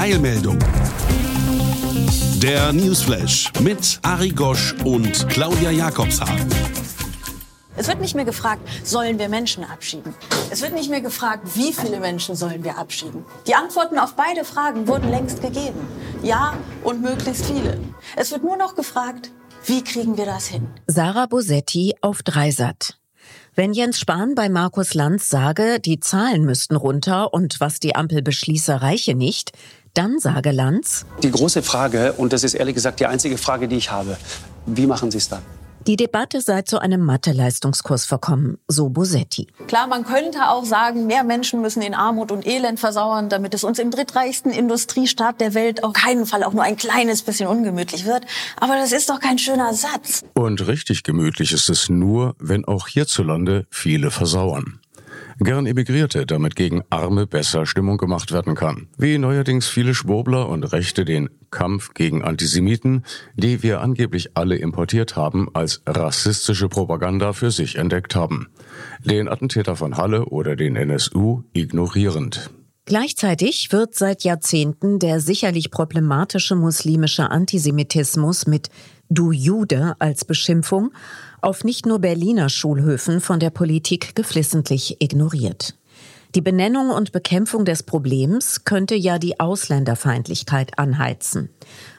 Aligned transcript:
Eilmeldung. 0.00 0.58
Der 2.42 2.72
Newsflash 2.72 3.52
mit 3.60 3.98
Ari 4.00 4.30
Gosch 4.30 4.74
und 4.82 5.28
Claudia 5.28 5.70
Jakobshagen. 5.70 6.48
Es 7.76 7.86
wird 7.86 8.00
nicht 8.00 8.14
mehr 8.14 8.24
gefragt, 8.24 8.66
sollen 8.82 9.18
wir 9.18 9.28
Menschen 9.28 9.62
abschieben? 9.62 10.14
Es 10.50 10.62
wird 10.62 10.72
nicht 10.72 10.88
mehr 10.88 11.02
gefragt, 11.02 11.54
wie 11.54 11.74
viele 11.74 12.00
Menschen 12.00 12.34
sollen 12.34 12.64
wir 12.64 12.78
abschieben? 12.78 13.26
Die 13.46 13.54
Antworten 13.54 13.98
auf 13.98 14.14
beide 14.16 14.44
Fragen 14.44 14.88
wurden 14.88 15.10
längst 15.10 15.42
gegeben. 15.42 15.86
Ja 16.22 16.54
und 16.82 17.02
möglichst 17.02 17.44
viele. 17.44 17.78
Es 18.16 18.30
wird 18.32 18.42
nur 18.42 18.56
noch 18.56 18.76
gefragt, 18.76 19.30
wie 19.66 19.84
kriegen 19.84 20.16
wir 20.16 20.24
das 20.24 20.46
hin? 20.46 20.66
Sarah 20.86 21.26
Bosetti 21.26 21.94
auf 22.00 22.22
Dreisat. 22.22 22.96
Wenn 23.54 23.72
Jens 23.72 23.98
Spahn 23.98 24.34
bei 24.34 24.48
Markus 24.48 24.94
Lanz 24.94 25.28
sage, 25.28 25.80
die 25.80 25.98
Zahlen 25.98 26.44
müssten 26.44 26.76
runter 26.76 27.34
und 27.34 27.60
was 27.60 27.80
die 27.80 27.96
Ampel 27.96 28.22
beschließe, 28.22 28.80
reiche 28.80 29.14
nicht, 29.14 29.52
dann 29.94 30.18
sage 30.18 30.50
Lanz. 30.50 31.06
Die 31.22 31.30
große 31.30 31.62
Frage, 31.62 32.12
und 32.14 32.32
das 32.32 32.44
ist 32.44 32.54
ehrlich 32.54 32.74
gesagt 32.74 33.00
die 33.00 33.06
einzige 33.06 33.38
Frage, 33.38 33.68
die 33.68 33.76
ich 33.76 33.90
habe, 33.90 34.16
wie 34.66 34.86
machen 34.86 35.10
Sie 35.10 35.18
es 35.18 35.28
dann? 35.28 35.42
Die 35.86 35.96
Debatte 35.96 36.42
sei 36.42 36.60
zu 36.60 36.78
einem 36.78 37.00
Mathe-Leistungskurs 37.06 38.04
verkommen, 38.04 38.58
so 38.68 38.90
Bosetti. 38.90 39.46
Klar, 39.66 39.86
man 39.86 40.04
könnte 40.04 40.50
auch 40.50 40.66
sagen, 40.66 41.06
mehr 41.06 41.24
Menschen 41.24 41.62
müssen 41.62 41.80
in 41.80 41.94
Armut 41.94 42.30
und 42.30 42.46
Elend 42.46 42.78
versauern, 42.78 43.30
damit 43.30 43.54
es 43.54 43.64
uns 43.64 43.78
im 43.78 43.90
drittreichsten 43.90 44.52
Industriestaat 44.52 45.40
der 45.40 45.54
Welt 45.54 45.82
auf 45.82 45.94
keinen 45.94 46.26
Fall 46.26 46.44
auch 46.44 46.52
nur 46.52 46.64
ein 46.64 46.76
kleines 46.76 47.22
bisschen 47.22 47.48
ungemütlich 47.48 48.04
wird. 48.04 48.26
Aber 48.60 48.74
das 48.74 48.92
ist 48.92 49.08
doch 49.08 49.20
kein 49.20 49.38
schöner 49.38 49.72
Satz. 49.72 50.22
Und 50.34 50.66
richtig 50.66 51.02
gemütlich 51.02 51.52
ist 51.52 51.70
es 51.70 51.88
nur, 51.88 52.34
wenn 52.38 52.66
auch 52.66 52.86
hierzulande 52.86 53.66
viele 53.70 54.10
versauern 54.10 54.79
gern 55.40 55.66
Emigrierte, 55.66 56.26
damit 56.26 56.54
gegen 56.54 56.82
Arme 56.90 57.26
besser 57.26 57.66
Stimmung 57.66 57.98
gemacht 57.98 58.32
werden 58.32 58.54
kann. 58.54 58.88
Wie 58.96 59.18
neuerdings 59.18 59.66
viele 59.66 59.94
Schwurbler 59.94 60.48
und 60.48 60.64
Rechte 60.64 61.04
den 61.04 61.30
Kampf 61.50 61.94
gegen 61.94 62.22
Antisemiten, 62.22 63.04
die 63.34 63.62
wir 63.62 63.80
angeblich 63.80 64.36
alle 64.36 64.56
importiert 64.56 65.16
haben, 65.16 65.48
als 65.54 65.82
rassistische 65.86 66.68
Propaganda 66.68 67.32
für 67.32 67.50
sich 67.50 67.76
entdeckt 67.76 68.14
haben. 68.14 68.48
Den 69.04 69.28
Attentäter 69.28 69.76
von 69.76 69.96
Halle 69.96 70.26
oder 70.26 70.56
den 70.56 70.76
NSU 70.76 71.42
ignorierend. 71.52 72.50
Gleichzeitig 72.90 73.70
wird 73.70 73.94
seit 73.94 74.24
Jahrzehnten 74.24 74.98
der 74.98 75.20
sicherlich 75.20 75.70
problematische 75.70 76.56
muslimische 76.56 77.30
Antisemitismus 77.30 78.48
mit 78.48 78.68
Du 79.08 79.30
Jude 79.30 79.94
als 80.00 80.24
Beschimpfung 80.24 80.90
auf 81.40 81.62
nicht 81.62 81.86
nur 81.86 82.00
Berliner 82.00 82.48
Schulhöfen 82.48 83.20
von 83.20 83.38
der 83.38 83.50
Politik 83.50 84.16
geflissentlich 84.16 84.96
ignoriert. 85.00 85.78
Die 86.34 86.40
Benennung 86.40 86.90
und 86.90 87.12
Bekämpfung 87.12 87.64
des 87.64 87.84
Problems 87.84 88.64
könnte 88.64 88.96
ja 88.96 89.20
die 89.20 89.38
Ausländerfeindlichkeit 89.38 90.76
anheizen. 90.76 91.48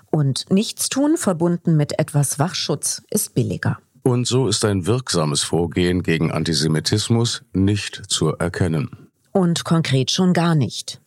Und 0.09 0.51
Nichtstun 0.51 1.16
verbunden 1.16 1.78
mit 1.78 2.00
etwas 2.00 2.38
Wachschutz 2.38 3.01
ist 3.09 3.34
billiger. 3.34 3.80
Und 4.03 4.28
so 4.28 4.50
ist 4.50 4.66
ein 4.66 4.85
wirksames 4.88 5.41
Vorgehen 5.41 6.03
gegen 6.03 6.34
Antisemitismus 6.34 7.44
nicht 7.53 8.01
zu 8.09 8.35
erkennen. 8.35 9.10
Und 9.31 9.64
konkret 9.64 10.12
schon 10.12 10.34
gar 10.34 10.56
nicht. 10.56 11.02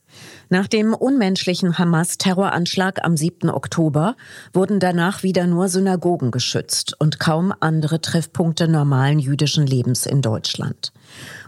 Nach 0.49 0.69
dem 0.69 0.95
unmenschlichen 0.95 1.79
Hamas-Terroranschlag 1.79 3.05
am 3.05 3.17
7. 3.17 3.51
Oktober 3.51 4.17
wurden 4.53 4.79
danach 4.79 5.23
wieder 5.23 5.47
nur 5.47 5.69
Synagogen 5.69 6.31
geschützt 6.31 6.95
und 6.99 7.19
kaum 7.19 7.53
andere 7.61 8.01
Treffpunkte 8.01 8.69
normalen 8.69 9.19
jüdischen 9.19 9.67
Lebens 9.67 10.07
in 10.07 10.23
Deutschland. 10.23 10.93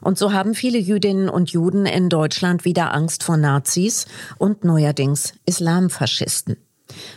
Und 0.00 0.18
so 0.18 0.32
haben 0.32 0.54
viele 0.54 0.78
Jüdinnen 0.78 1.28
und 1.28 1.50
Juden 1.50 1.86
in 1.86 2.08
Deutschland 2.08 2.64
wieder 2.64 2.94
Angst 2.94 3.22
vor 3.22 3.36
Nazis 3.36 4.06
und 4.38 4.64
neuerdings 4.64 5.34
Islamfaschisten 5.44 6.56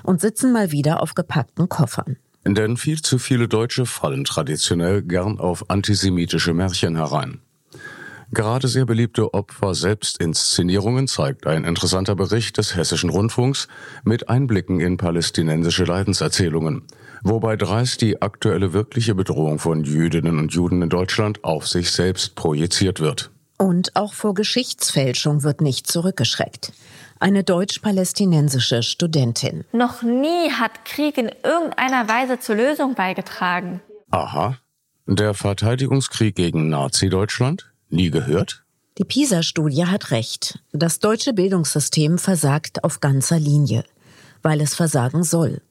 und 0.03 0.21
sitzen 0.21 0.51
mal 0.51 0.71
wieder 0.71 1.01
auf 1.01 1.15
gepackten 1.15 1.69
Koffern. 1.69 2.17
Denn 2.45 2.77
viel 2.77 3.01
zu 3.01 3.19
viele 3.19 3.47
Deutsche 3.47 3.85
fallen 3.85 4.23
traditionell 4.23 5.01
gern 5.01 5.39
auf 5.39 5.69
antisemitische 5.69 6.53
Märchen 6.53 6.95
herein. 6.95 7.41
Gerade 8.31 8.67
sehr 8.67 8.85
beliebte 8.85 9.33
Opfer-Selbstinszenierungen 9.33 11.07
zeigt 11.07 11.47
ein 11.47 11.63
interessanter 11.63 12.15
Bericht 12.15 12.57
des 12.59 12.75
Hessischen 12.75 13.09
Rundfunks 13.09 13.67
mit 14.03 14.29
Einblicken 14.29 14.79
in 14.79 14.97
palästinensische 14.97 15.83
Leidenserzählungen, 15.83 16.83
wobei 17.23 17.55
dreist 17.55 18.01
die 18.01 18.21
aktuelle 18.21 18.71
wirkliche 18.71 19.15
Bedrohung 19.15 19.57
von 19.57 19.83
Jüdinnen 19.83 20.37
und 20.37 20.53
Juden 20.53 20.83
in 20.83 20.89
Deutschland 20.89 21.43
auf 21.43 21.67
sich 21.67 21.91
selbst 21.91 22.35
projiziert 22.35 22.99
wird. 22.99 23.31
Und 23.57 23.95
auch 23.95 24.13
vor 24.13 24.35
Geschichtsfälschung 24.35 25.43
wird 25.43 25.59
nicht 25.59 25.87
zurückgeschreckt. 25.87 26.71
Eine 27.19 27.43
deutsch-palästinensische 27.43 28.83
Studentin. 28.83 29.65
Noch 29.73 30.03
nie 30.03 30.51
hat 30.51 30.85
Krieg 30.85 31.17
in 31.17 31.31
irgendeiner 31.43 32.07
Weise 32.07 32.39
zur 32.39 32.55
Lösung 32.55 32.93
beigetragen. 32.93 33.81
Aha. 34.11 34.57
Der 35.07 35.33
Verteidigungskrieg 35.33 36.35
gegen 36.35 36.69
Nazi-Deutschland? 36.69 37.69
Nie 37.89 38.09
gehört? 38.09 38.63
Die 38.97 39.05
PISA-Studie 39.05 39.85
hat 39.85 40.11
recht. 40.11 40.59
Das 40.73 40.99
deutsche 40.99 41.33
Bildungssystem 41.33 42.17
versagt 42.17 42.83
auf 42.83 42.99
ganzer 42.99 43.39
Linie, 43.39 43.83
weil 44.41 44.61
es 44.61 44.75
versagen 44.75 45.23
soll. 45.23 45.61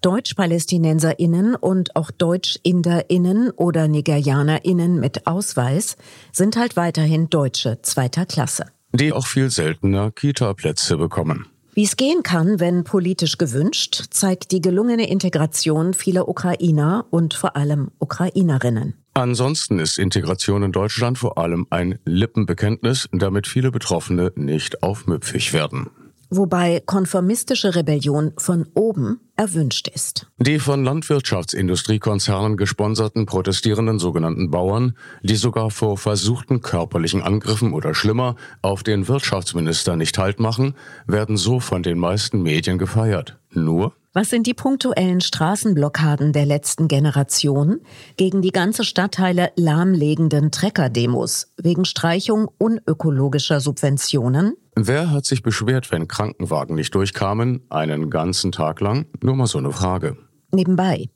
Deutsch-PalästinenserInnen 0.00 1.54
und 1.54 1.96
auch 1.96 2.10
Deutsch-InderInnen 2.10 3.50
oder 3.50 3.88
NigerianerInnen 3.88 5.00
mit 5.00 5.26
Ausweis 5.26 5.96
sind 6.32 6.56
halt 6.56 6.76
weiterhin 6.76 7.30
Deutsche 7.30 7.80
zweiter 7.80 8.26
Klasse. 8.26 8.66
Die 8.92 9.12
auch 9.12 9.26
viel 9.26 9.50
seltener 9.50 10.10
Kita-Plätze 10.10 10.98
bekommen. 10.98 11.46
Wie 11.74 11.84
es 11.84 11.96
gehen 11.96 12.22
kann, 12.22 12.60
wenn 12.60 12.84
politisch 12.84 13.38
gewünscht, 13.38 14.04
zeigt 14.10 14.52
die 14.52 14.60
gelungene 14.60 15.08
Integration 15.08 15.94
vieler 15.94 16.28
Ukrainer 16.28 17.06
und 17.10 17.34
vor 17.34 17.56
allem 17.56 17.90
Ukrainerinnen. 17.98 18.94
Ansonsten 19.16 19.78
ist 19.78 19.96
Integration 19.96 20.64
in 20.64 20.72
Deutschland 20.72 21.18
vor 21.18 21.38
allem 21.38 21.68
ein 21.70 22.00
Lippenbekenntnis, 22.04 23.08
damit 23.12 23.46
viele 23.46 23.70
Betroffene 23.70 24.32
nicht 24.34 24.82
aufmüpfig 24.82 25.52
werden. 25.52 25.88
Wobei 26.30 26.82
konformistische 26.84 27.76
Rebellion 27.76 28.32
von 28.36 28.66
oben 28.74 29.20
erwünscht 29.36 29.86
ist. 29.86 30.26
Die 30.38 30.58
von 30.58 30.82
Landwirtschaftsindustriekonzernen 30.82 32.56
gesponserten 32.56 33.24
protestierenden 33.24 34.00
sogenannten 34.00 34.50
Bauern, 34.50 34.96
die 35.22 35.36
sogar 35.36 35.70
vor 35.70 35.96
versuchten 35.96 36.60
körperlichen 36.60 37.22
Angriffen 37.22 37.72
oder 37.72 37.94
schlimmer 37.94 38.34
auf 38.62 38.82
den 38.82 39.06
Wirtschaftsminister 39.06 39.94
nicht 39.94 40.18
Halt 40.18 40.40
machen, 40.40 40.74
werden 41.06 41.36
so 41.36 41.60
von 41.60 41.84
den 41.84 41.98
meisten 41.98 42.42
Medien 42.42 42.78
gefeiert. 42.78 43.38
Nur 43.52 43.92
was 44.14 44.30
sind 44.30 44.46
die 44.46 44.54
punktuellen 44.54 45.20
Straßenblockaden 45.20 46.32
der 46.32 46.46
letzten 46.46 46.86
Generation 46.86 47.80
gegen 48.16 48.42
die 48.42 48.52
ganze 48.52 48.84
Stadtteile 48.84 49.50
lahmlegenden 49.56 50.52
Trecker-Demos 50.52 51.52
wegen 51.60 51.84
Streichung 51.84 52.48
unökologischer 52.58 53.60
Subventionen? 53.60 54.54
Wer 54.76 55.10
hat 55.10 55.24
sich 55.24 55.42
beschwert, 55.42 55.90
wenn 55.90 56.08
Krankenwagen 56.08 56.76
nicht 56.76 56.94
durchkamen, 56.94 57.62
einen 57.68 58.08
ganzen 58.08 58.52
Tag 58.52 58.80
lang? 58.80 59.06
Nur 59.20 59.34
mal 59.34 59.46
so 59.46 59.58
eine 59.58 59.72
Frage. 59.72 60.16
Nebenbei. 60.52 61.08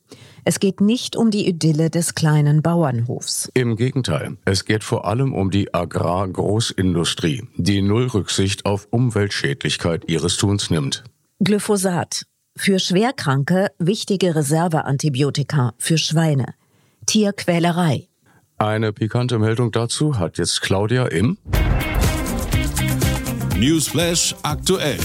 Es 0.45 0.59
geht 0.59 0.81
nicht 0.81 1.15
um 1.15 1.31
die 1.31 1.47
Idylle 1.47 1.91
des 1.91 2.17
kleinen 2.17 2.63
Bauernhofs. 2.63 3.49
Im 3.55 3.77
Gegenteil, 3.77 4.37
es 4.45 4.65
geht 4.65 4.83
vor 4.83 5.07
allem 5.07 5.33
um 5.33 5.53
die 5.53 5.73
Agrargroßindustrie, 5.73 7.45
die 7.57 7.83
null 7.83 8.09
Rücksicht 8.09 8.67
auf 8.67 8.89
Umweltschädlichkeit 8.91 10.09
ihres 10.09 10.37
Tuns 10.37 10.71
nimmt. 10.71 11.05
Glyphosat, 11.39 12.23
für 12.59 12.79
Schwerkranke 12.79 13.71
wichtige 13.79 14.35
Reserveantibiotika 14.35 15.73
für 15.79 15.97
Schweine. 15.97 16.53
Tierquälerei. 17.07 18.09
Eine 18.59 18.93
pikante 18.93 19.39
Meldung 19.39 19.71
dazu 19.71 20.19
hat 20.19 20.37
jetzt 20.39 20.61
Claudia 20.61 21.07
im 21.07 21.39
Newsflash 23.57 24.35
aktuell. 24.43 24.99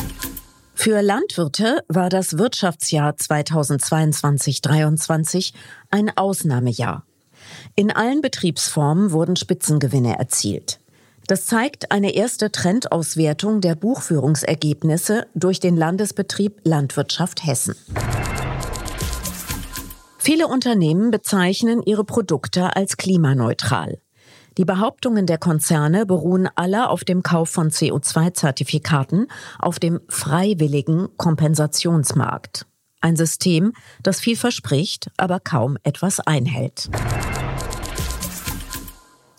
Für 0.74 1.02
Landwirte 1.02 1.84
war 1.88 2.10
das 2.10 2.40
Wirtschaftsjahr 2.40 3.14
2022-23 3.14 5.54
ein 5.92 6.12
Ausnahmejahr. 6.18 7.06
In 7.76 7.92
allen 7.92 8.22
Betriebsformen 8.22 9.12
wurden 9.12 9.36
Spitzengewinne 9.36 10.18
erzielt. 10.18 10.80
Das 11.28 11.46
zeigt 11.46 11.92
eine 11.92 12.14
erste 12.14 12.52
Trendauswertung 12.52 13.62
der 13.62 13.76
Buchführungsergebnisse 13.76 15.26
durch 15.36 15.62
den 15.62 15.78
Landesbetrieb 15.78 16.60
Landwirtschaft 16.66 17.46
Hessen. 17.46 17.76
Viele 20.18 20.48
Unternehmen 20.48 21.12
bezeichnen 21.12 21.82
ihre 21.84 22.04
Produkte 22.04 22.76
als 22.76 22.98
klimaneutral. 22.98 24.00
Die 24.58 24.66
Behauptungen 24.66 25.26
der 25.26 25.38
Konzerne 25.38 26.06
beruhen 26.06 26.48
alle 26.56 26.90
auf 26.90 27.04
dem 27.04 27.24
Kauf 27.24 27.50
von 27.50 27.70
CO2-Zertifikaten 27.72 29.28
auf 29.60 29.80
dem 29.80 30.02
freiwilligen 30.10 31.08
Kompensationsmarkt. 31.18 32.66
Ein 33.02 33.16
System, 33.16 33.74
das 34.02 34.20
viel 34.20 34.38
verspricht, 34.38 35.10
aber 35.18 35.40
kaum 35.40 35.78
etwas 35.84 36.20
einhält. 36.20 36.90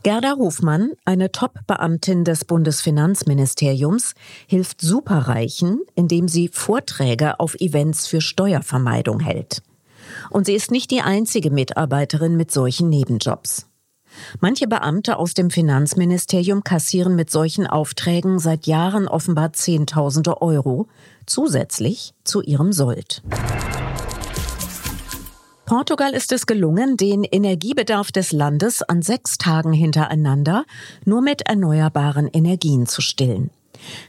Gerda 0.04 0.36
Hofmann, 0.36 0.92
eine 1.06 1.32
Top-Beamtin 1.32 2.24
des 2.24 2.44
Bundesfinanzministeriums, 2.44 4.12
hilft 4.46 4.82
Superreichen, 4.82 5.80
indem 5.94 6.28
sie 6.28 6.48
Vorträge 6.48 7.40
auf 7.40 7.54
Events 7.54 8.06
für 8.06 8.20
Steuervermeidung 8.20 9.20
hält. 9.20 9.62
Und 10.28 10.44
sie 10.44 10.52
ist 10.52 10.70
nicht 10.70 10.90
die 10.90 11.00
einzige 11.00 11.50
Mitarbeiterin 11.50 12.36
mit 12.36 12.50
solchen 12.50 12.90
Nebenjobs. 12.90 13.66
Manche 14.40 14.68
Beamte 14.68 15.16
aus 15.16 15.32
dem 15.32 15.48
Finanzministerium 15.48 16.64
kassieren 16.64 17.16
mit 17.16 17.30
solchen 17.30 17.66
Aufträgen 17.66 18.38
seit 18.38 18.66
Jahren 18.66 19.08
offenbar 19.08 19.54
Zehntausende 19.54 20.42
Euro 20.42 20.86
zusätzlich 21.24 22.12
zu 22.24 22.42
ihrem 22.42 22.74
Sold. 22.74 23.22
Portugal 25.66 26.12
ist 26.12 26.30
es 26.30 26.44
gelungen, 26.44 26.98
den 26.98 27.24
Energiebedarf 27.24 28.12
des 28.12 28.32
Landes 28.32 28.82
an 28.82 29.00
sechs 29.00 29.38
Tagen 29.38 29.72
hintereinander 29.72 30.66
nur 31.06 31.22
mit 31.22 31.42
erneuerbaren 31.42 32.28
Energien 32.28 32.86
zu 32.86 33.00
stillen. 33.00 33.50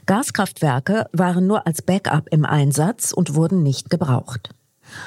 Gaskraftwerke 0.04 1.06
waren 1.12 1.46
nur 1.46 1.66
als 1.66 1.80
Backup 1.80 2.28
im 2.30 2.44
Einsatz 2.44 3.12
und 3.12 3.34
wurden 3.34 3.62
nicht 3.62 3.88
gebraucht. 3.88 4.50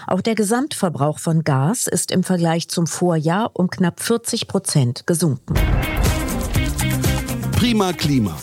Auch 0.07 0.21
der 0.21 0.33
Gesamtverbrauch 0.33 1.19
von 1.19 1.43
Gas 1.43 1.85
ist 1.85 2.11
im 2.11 2.23
Vergleich 2.23 2.67
zum 2.67 2.87
Vorjahr 2.87 3.51
um 3.53 3.69
knapp 3.69 3.99
40 3.99 4.47
Prozent 4.47 5.05
gesunken. 5.05 5.53
Prima 7.51 7.93
Klima. 7.93 8.35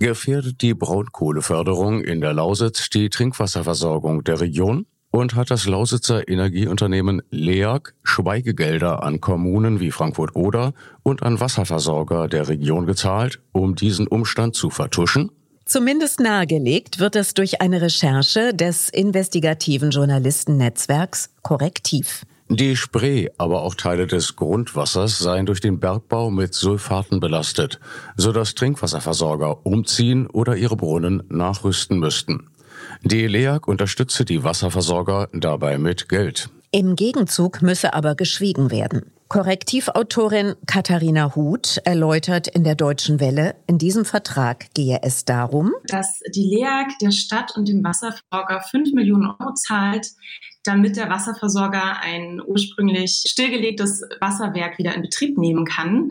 Gefährdet 0.00 0.60
die 0.60 0.74
Braunkohleförderung 0.74 2.02
in 2.02 2.20
der 2.20 2.32
Lausitz 2.32 2.90
die 2.90 3.08
Trinkwasserversorgung 3.08 4.24
der 4.24 4.40
Region? 4.40 4.86
Und 5.12 5.36
hat 5.36 5.50
das 5.50 5.66
Lausitzer 5.66 6.26
Energieunternehmen 6.26 7.22
LEAG 7.30 7.92
Schweigegelder 8.02 9.04
an 9.04 9.20
Kommunen 9.20 9.78
wie 9.78 9.92
Frankfurt-Oder 9.92 10.72
und 11.04 11.22
an 11.22 11.38
Wasserversorger 11.38 12.26
der 12.26 12.48
Region 12.48 12.86
gezahlt, 12.86 13.38
um 13.52 13.76
diesen 13.76 14.08
Umstand 14.08 14.56
zu 14.56 14.70
vertuschen? 14.70 15.30
Zumindest 15.66 16.18
nahegelegt 16.18 16.98
wird 16.98 17.14
es 17.14 17.34
durch 17.34 17.60
eine 17.60 17.80
Recherche 17.80 18.52
des 18.54 18.88
investigativen 18.88 19.90
Journalistennetzwerks 19.90 21.30
Korrektiv. 21.42 22.24
Die 22.48 22.76
Spree, 22.76 23.28
aber 23.38 23.62
auch 23.62 23.74
Teile 23.74 24.06
des 24.06 24.36
Grundwassers 24.36 25.18
seien 25.18 25.46
durch 25.46 25.60
den 25.60 25.80
Bergbau 25.80 26.30
mit 26.30 26.52
Sulfaten 26.52 27.20
belastet, 27.20 27.80
sodass 28.16 28.54
Trinkwasserversorger 28.54 29.64
umziehen 29.64 30.26
oder 30.26 30.56
ihre 30.56 30.76
Brunnen 30.76 31.22
nachrüsten 31.30 31.98
müssten. 31.98 32.50
Die 33.04 33.26
LEAG 33.26 33.66
unterstütze 33.66 34.24
die 34.24 34.44
Wasserversorger 34.44 35.28
dabei 35.32 35.76
mit 35.76 36.08
Geld. 36.08 36.50
Im 36.70 36.94
Gegenzug 36.94 37.60
müsse 37.60 37.94
aber 37.94 38.14
geschwiegen 38.14 38.70
werden. 38.70 39.10
Korrektivautorin 39.26 40.54
Katharina 40.66 41.34
Huth 41.34 41.78
erläutert 41.84 42.46
in 42.46 42.64
der 42.64 42.74
Deutschen 42.76 43.18
Welle, 43.18 43.56
in 43.66 43.78
diesem 43.78 44.04
Vertrag 44.04 44.72
gehe 44.74 45.00
es 45.02 45.24
darum, 45.24 45.72
dass 45.88 46.20
die 46.34 46.54
LEAG 46.54 46.98
der 47.00 47.10
Stadt 47.10 47.56
und 47.56 47.66
dem 47.66 47.82
Wasserversorger 47.82 48.60
5 48.60 48.92
Millionen 48.92 49.26
Euro 49.26 49.54
zahlt, 49.54 50.08
damit 50.62 50.96
der 50.96 51.10
Wasserversorger 51.10 52.00
ein 52.02 52.40
ursprünglich 52.46 53.24
stillgelegtes 53.26 54.02
Wasserwerk 54.20 54.78
wieder 54.78 54.94
in 54.94 55.02
Betrieb 55.02 55.38
nehmen 55.38 55.64
kann 55.64 56.10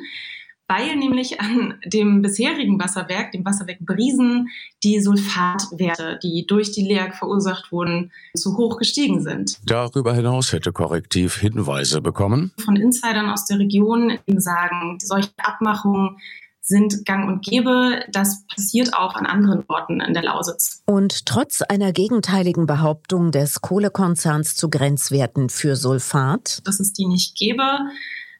weil 0.71 0.95
nämlich 0.95 1.41
an 1.41 1.73
dem 1.85 2.21
bisherigen 2.21 2.79
Wasserwerk, 2.79 3.33
dem 3.33 3.44
Wasserwerk 3.44 3.79
Briesen, 3.81 4.47
die 4.83 5.01
Sulfatwerte, 5.01 6.18
die 6.23 6.45
durch 6.47 6.71
die 6.71 6.88
LEAG 6.88 7.13
verursacht 7.13 7.73
wurden, 7.73 8.12
zu 8.38 8.56
hoch 8.56 8.77
gestiegen 8.77 9.21
sind. 9.21 9.59
Darüber 9.65 10.13
hinaus 10.13 10.53
hätte 10.53 10.71
Korrektiv 10.71 11.35
Hinweise 11.35 12.01
bekommen. 12.01 12.53
Von 12.63 12.77
Insidern 12.77 13.29
aus 13.29 13.45
der 13.45 13.59
Region, 13.59 14.18
die 14.27 14.39
sagen, 14.39 14.97
solche 15.01 15.31
Abmachungen 15.39 16.18
sind 16.62 17.06
gang 17.06 17.27
und 17.27 17.44
gäbe. 17.44 18.06
Das 18.09 18.45
passiert 18.47 18.94
auch 18.94 19.15
an 19.15 19.25
anderen 19.25 19.65
Orten 19.67 20.00
in 20.00 20.13
der 20.13 20.24
Lausitz. 20.24 20.83
Und 20.85 21.25
trotz 21.25 21.62
einer 21.63 21.91
gegenteiligen 21.91 22.65
Behauptung 22.65 23.31
des 23.31 23.59
Kohlekonzerns 23.59 24.56
zu 24.56 24.69
Grenzwerten 24.69 25.50
für 25.50 25.75
Sulfat, 25.75 26.62
dass 26.63 26.79
es 26.79 26.94
die 26.94 27.07
nicht 27.07 27.35
gäbe, 27.35 27.79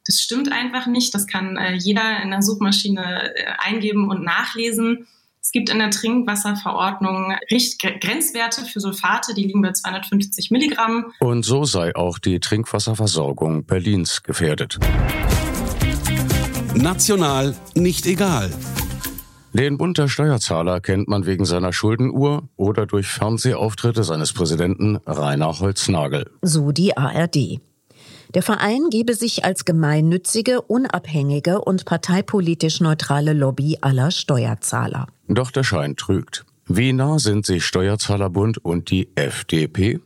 das 0.06 0.20
stimmt 0.20 0.52
einfach 0.52 0.88
nicht. 0.88 1.14
Das 1.14 1.28
kann 1.28 1.58
äh, 1.58 1.74
jeder 1.74 2.22
in 2.22 2.32
der 2.32 2.42
Suchmaschine 2.42 3.34
äh, 3.36 3.46
eingeben 3.58 4.10
und 4.10 4.24
nachlesen. 4.24 5.08
Es 5.44 5.52
gibt 5.52 5.70
in 5.70 5.80
der 5.80 5.90
Trinkwasserverordnung 5.90 7.36
Richt 7.50 7.82
Grenzwerte 7.82 8.64
für 8.64 8.80
Sulfate, 8.80 9.34
die 9.34 9.44
liegen 9.44 9.62
bei 9.62 9.72
250 9.72 10.52
Milligramm. 10.52 11.12
Und 11.20 11.44
so 11.44 11.66
sei 11.66 11.96
auch 11.96 12.20
die 12.20 12.40
Trinkwasserversorgung 12.40 13.66
Berlins 13.66 14.22
gefährdet. 14.22 14.78
National 16.76 17.56
nicht 17.74 18.06
egal. 18.06 18.52
Den 19.54 19.78
Bund 19.78 19.98
der 19.98 20.08
Steuerzahler 20.08 20.80
kennt 20.80 21.10
man 21.10 21.26
wegen 21.26 21.44
seiner 21.44 21.74
Schuldenuhr 21.74 22.48
oder 22.56 22.86
durch 22.86 23.08
Fernsehauftritte 23.08 24.04
seines 24.04 24.32
Präsidenten 24.32 24.98
Rainer 25.06 25.60
Holznagel. 25.60 26.30
So 26.42 26.72
die 26.72 26.96
ARD. 26.96 27.60
Der 28.34 28.44
Verein 28.44 28.90
gebe 28.90 29.14
sich 29.14 29.44
als 29.44 29.66
gemeinnützige, 29.66 30.62
unabhängige 30.62 31.60
und 31.60 31.84
parteipolitisch 31.84 32.80
neutrale 32.80 33.34
Lobby 33.34 33.78
aller 33.82 34.10
Steuerzahler. 34.10 35.08
Doch 35.28 35.52
der 35.52 35.64
Schein 35.64 35.98
trügt. 35.98 36.46
Wie 36.66 36.94
nah 36.94 37.20
sind 37.20 37.46
sich 37.46 37.66
Steuerzahlerbund 37.66 38.64
und 38.64 38.90
die 38.90 39.10
FDP? 39.16 40.00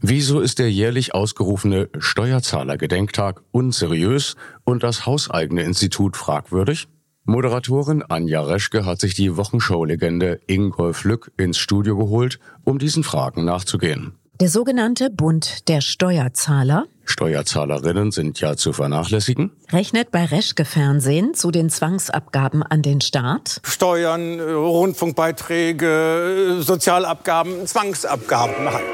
Wieso 0.00 0.40
ist 0.40 0.58
der 0.58 0.72
jährlich 0.72 1.14
ausgerufene 1.14 1.88
Steuerzahlergedenktag 1.96 3.42
unseriös 3.52 4.34
und 4.64 4.82
das 4.82 5.06
hauseigene 5.06 5.62
Institut 5.62 6.16
fragwürdig? 6.16 6.88
Moderatorin 7.24 8.02
Anja 8.02 8.42
Reschke 8.42 8.84
hat 8.84 8.98
sich 8.98 9.14
die 9.14 9.36
Wochenshow-Legende 9.36 10.40
Ingolf 10.48 11.04
Lück 11.04 11.30
ins 11.36 11.58
Studio 11.58 11.96
geholt, 11.96 12.40
um 12.64 12.80
diesen 12.80 13.04
Fragen 13.04 13.44
nachzugehen. 13.44 14.18
Der 14.40 14.48
sogenannte 14.48 15.10
Bund 15.10 15.68
der 15.68 15.80
Steuerzahler 15.80 16.86
Steuerzahlerinnen 17.04 18.10
sind 18.12 18.40
ja 18.40 18.56
zu 18.56 18.72
vernachlässigen. 18.72 19.50
Rechnet 19.70 20.10
bei 20.10 20.24
Reschke 20.24 20.64
Fernsehen 20.64 21.34
zu 21.34 21.50
den 21.50 21.68
Zwangsabgaben 21.68 22.62
an 22.62 22.80
den 22.82 23.00
Staat. 23.00 23.60
Steuern, 23.64 24.40
Rundfunkbeiträge, 24.40 26.58
Sozialabgaben, 26.60 27.66
Zwangsabgaben 27.66 28.72
halt. 28.72 28.84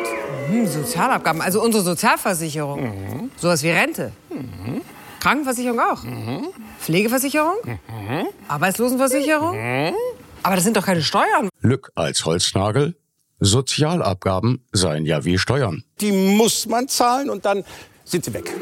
Mhm, 0.51 0.67
Sozialabgaben, 0.67 1.41
also 1.41 1.63
unsere 1.63 1.85
Sozialversicherung. 1.85 2.83
Mhm. 2.83 3.31
Sowas 3.37 3.63
wie 3.63 3.71
Rente. 3.71 4.13
Mhm. 4.31 4.81
Krankenversicherung 5.21 5.81
auch. 5.81 6.03
Mhm. 6.03 6.49
Pflegeversicherung. 6.81 7.55
Mhm. 7.65 8.27
Arbeitslosenversicherung. 8.49 9.57
Mhm. 9.57 9.95
Aber 10.43 10.57
das 10.57 10.65
sind 10.65 10.77
doch 10.77 10.85
keine 10.85 11.03
Steuern. 11.03 11.49
Lück 11.61 11.93
als 11.95 12.25
Holznagel, 12.25 12.97
Sozialabgaben 13.41 14.65
seien 14.73 15.07
ja 15.07 15.25
wie 15.25 15.39
Steuern. 15.39 15.85
Die 16.01 16.13
muss 16.13 16.67
man 16.67 16.89
zahlen 16.89 17.31
und 17.31 17.45
dann 17.45 17.65
sind 18.05 18.25
sie 18.25 18.35
weg. 18.35 18.53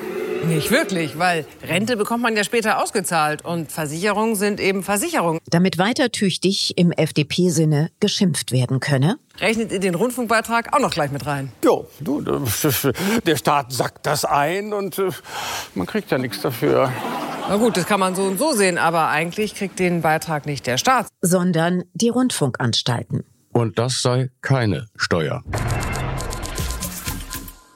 Nicht 0.46 0.70
wirklich, 0.70 1.18
weil 1.18 1.44
Rente 1.66 1.96
bekommt 1.96 2.22
man 2.22 2.36
ja 2.36 2.44
später 2.44 2.80
ausgezahlt 2.80 3.44
und 3.44 3.72
Versicherungen 3.72 4.36
sind 4.36 4.60
eben 4.60 4.84
Versicherungen. 4.84 5.40
Damit 5.50 5.76
weiter 5.78 6.12
tüchtig 6.12 6.78
im 6.78 6.92
FDP-Sinne 6.92 7.90
geschimpft 7.98 8.52
werden 8.52 8.78
könne. 8.78 9.18
Rechnet 9.40 9.72
ihr 9.72 9.80
den 9.80 9.96
Rundfunkbeitrag 9.96 10.72
auch 10.72 10.78
noch 10.78 10.92
gleich 10.92 11.10
mit 11.10 11.26
rein? 11.26 11.50
Jo, 11.64 11.88
du, 11.98 12.20
der 13.26 13.36
Staat 13.36 13.72
sackt 13.72 14.06
das 14.06 14.24
ein 14.24 14.72
und 14.72 14.98
äh, 14.98 15.10
man 15.74 15.86
kriegt 15.86 16.12
ja 16.12 16.18
nichts 16.18 16.40
dafür. 16.42 16.92
Na 17.48 17.56
gut, 17.56 17.76
das 17.76 17.86
kann 17.86 18.00
man 18.00 18.14
so 18.14 18.22
und 18.22 18.38
so 18.38 18.52
sehen, 18.52 18.78
aber 18.78 19.08
eigentlich 19.08 19.54
kriegt 19.54 19.78
den 19.78 20.02
Beitrag 20.02 20.46
nicht 20.46 20.66
der 20.66 20.78
Staat. 20.78 21.08
Sondern 21.22 21.84
die 21.94 22.08
Rundfunkanstalten. 22.08 23.24
Und 23.56 23.78
das 23.78 24.02
sei 24.02 24.28
keine 24.42 24.84
Steuer. 24.96 25.42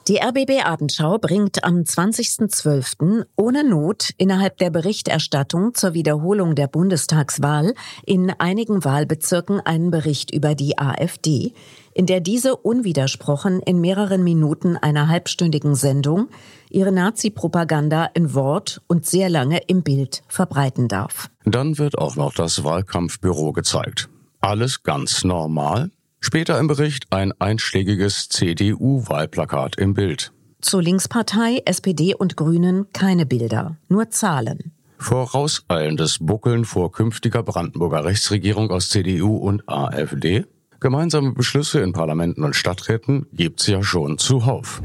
Die 0.07 0.17
RBB 0.17 0.63
Abendschau 0.63 1.17
bringt 1.17 1.63
am 1.63 1.77
20.12. 1.77 3.25
ohne 3.35 3.67
Not 3.67 4.11
innerhalb 4.19 4.57
der 4.57 4.69
Berichterstattung 4.69 5.73
zur 5.73 5.95
Wiederholung 5.95 6.53
der 6.53 6.67
Bundestagswahl 6.67 7.73
in 8.05 8.29
einigen 8.29 8.85
Wahlbezirken 8.85 9.59
einen 9.59 9.89
Bericht 9.89 10.31
über 10.31 10.53
die 10.53 10.77
AfD, 10.77 11.53
in 11.95 12.05
der 12.05 12.19
diese 12.19 12.57
unwidersprochen 12.57 13.59
in 13.59 13.81
mehreren 13.81 14.23
Minuten 14.23 14.77
einer 14.77 15.07
halbstündigen 15.07 15.73
Sendung 15.73 16.27
ihre 16.69 16.91
Nazi-Propaganda 16.91 18.07
in 18.13 18.35
Wort 18.35 18.83
und 18.85 19.07
sehr 19.07 19.31
lange 19.31 19.63
im 19.65 19.81
Bild 19.81 20.21
verbreiten 20.27 20.87
darf. 20.87 21.31
Dann 21.43 21.79
wird 21.79 21.97
auch 21.97 22.15
noch 22.15 22.35
das 22.35 22.63
Wahlkampfbüro 22.63 23.51
gezeigt. 23.51 24.09
Alles 24.41 24.81
ganz 24.81 25.23
normal? 25.23 25.91
Später 26.19 26.59
im 26.59 26.65
Bericht 26.65 27.05
ein 27.11 27.31
einschlägiges 27.39 28.27
CDU-Wahlplakat 28.29 29.77
im 29.77 29.93
Bild. 29.93 30.33
Zur 30.61 30.81
Linkspartei, 30.81 31.61
SPD 31.65 32.15
und 32.15 32.37
Grünen 32.37 32.87
keine 32.91 33.27
Bilder, 33.27 33.77
nur 33.87 34.09
Zahlen. 34.09 34.73
Vorauseilendes 34.97 36.17
Buckeln 36.19 36.65
vor 36.65 36.91
künftiger 36.91 37.43
Brandenburger 37.43 38.03
Rechtsregierung 38.03 38.71
aus 38.71 38.89
CDU 38.89 39.37
und 39.37 39.67
AfD? 39.69 40.45
Gemeinsame 40.79 41.33
Beschlüsse 41.33 41.81
in 41.81 41.93
Parlamenten 41.93 42.43
und 42.43 42.55
Stadträten 42.55 43.27
gibt's 43.33 43.67
ja 43.67 43.83
schon 43.83 44.17
zuhauf. 44.17 44.81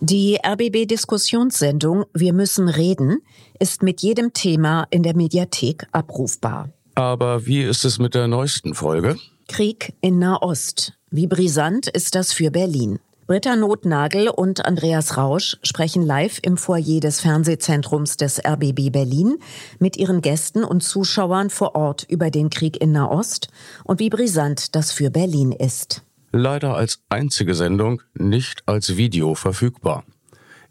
Die 0.00 0.38
RBB-Diskussionssendung 0.44 2.04
Wir 2.12 2.34
müssen 2.34 2.68
reden 2.68 3.22
ist 3.58 3.82
mit 3.82 4.02
jedem 4.02 4.34
Thema 4.34 4.86
in 4.90 5.02
der 5.02 5.16
Mediathek 5.16 5.86
abrufbar. 5.92 6.70
Aber 6.94 7.46
wie 7.46 7.62
ist 7.62 7.84
es 7.84 7.98
mit 7.98 8.14
der 8.14 8.28
neuesten 8.28 8.74
Folge? 8.74 9.16
Krieg 9.48 9.94
in 10.00 10.18
Nahost. 10.18 10.94
Wie 11.10 11.26
brisant 11.26 11.88
ist 11.88 12.14
das 12.14 12.32
für 12.32 12.50
Berlin? 12.50 12.98
Britta 13.26 13.56
Notnagel 13.56 14.28
und 14.28 14.66
Andreas 14.66 15.16
Rausch 15.16 15.56
sprechen 15.62 16.04
live 16.04 16.38
im 16.42 16.56
Foyer 16.56 17.00
des 17.00 17.20
Fernsehzentrums 17.20 18.16
des 18.16 18.44
RBB 18.44 18.90
Berlin 18.90 19.38
mit 19.78 19.96
ihren 19.96 20.20
Gästen 20.20 20.64
und 20.64 20.82
Zuschauern 20.82 21.48
vor 21.48 21.74
Ort 21.74 22.04
über 22.08 22.30
den 22.30 22.50
Krieg 22.50 22.80
in 22.80 22.92
Nahost 22.92 23.48
und 23.84 24.00
wie 24.00 24.10
brisant 24.10 24.74
das 24.74 24.92
für 24.92 25.10
Berlin 25.10 25.52
ist. 25.52 26.02
Leider 26.32 26.74
als 26.74 27.00
einzige 27.08 27.54
Sendung 27.54 28.02
nicht 28.14 28.62
als 28.66 28.96
Video 28.96 29.34
verfügbar. 29.34 30.04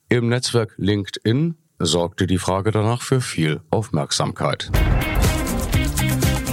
Im 0.10 0.28
Netzwerk 0.28 0.74
LinkedIn 0.78 1.56
sorgte 1.80 2.28
die 2.28 2.38
Frage 2.38 2.72
danach 2.72 3.02
für 3.02 3.22
viel 3.22 3.62
Aufmerksamkeit. 3.70 4.70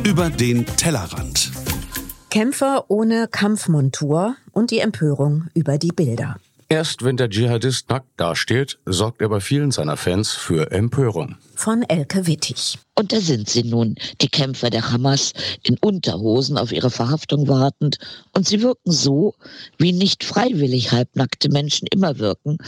Über 0.08 0.30
den 0.30 0.64
Tellerrand. 0.64 1.50
Kämpfer 2.30 2.86
ohne 2.88 3.28
Kampfmontur 3.28 4.36
und 4.52 4.70
die 4.70 4.78
Empörung 4.78 5.48
über 5.52 5.76
die 5.76 5.92
Bilder. 5.92 6.36
Erst 6.70 7.04
wenn 7.04 7.18
der 7.18 7.28
Dschihadist 7.28 7.90
nackt 7.90 8.08
dasteht, 8.16 8.78
sorgt 8.86 9.20
er 9.20 9.28
bei 9.28 9.40
vielen 9.40 9.70
seiner 9.70 9.98
Fans 9.98 10.32
für 10.32 10.70
Empörung. 10.70 11.36
Von 11.58 11.82
Elke 11.82 12.28
Wittig. 12.28 12.78
Und 12.94 13.12
da 13.12 13.20
sind 13.20 13.50
sie 13.50 13.64
nun, 13.64 13.96
die 14.20 14.28
Kämpfer 14.28 14.70
der 14.70 14.92
Hamas, 14.92 15.32
in 15.64 15.76
Unterhosen 15.78 16.56
auf 16.56 16.70
ihre 16.70 16.88
Verhaftung 16.88 17.48
wartend. 17.48 17.98
Und 18.32 18.46
sie 18.46 18.62
wirken 18.62 18.92
so, 18.92 19.34
wie 19.76 19.90
nicht 19.90 20.22
freiwillig 20.22 20.92
halbnackte 20.92 21.48
Menschen 21.48 21.88
immer 21.90 22.20
wirken, 22.20 22.58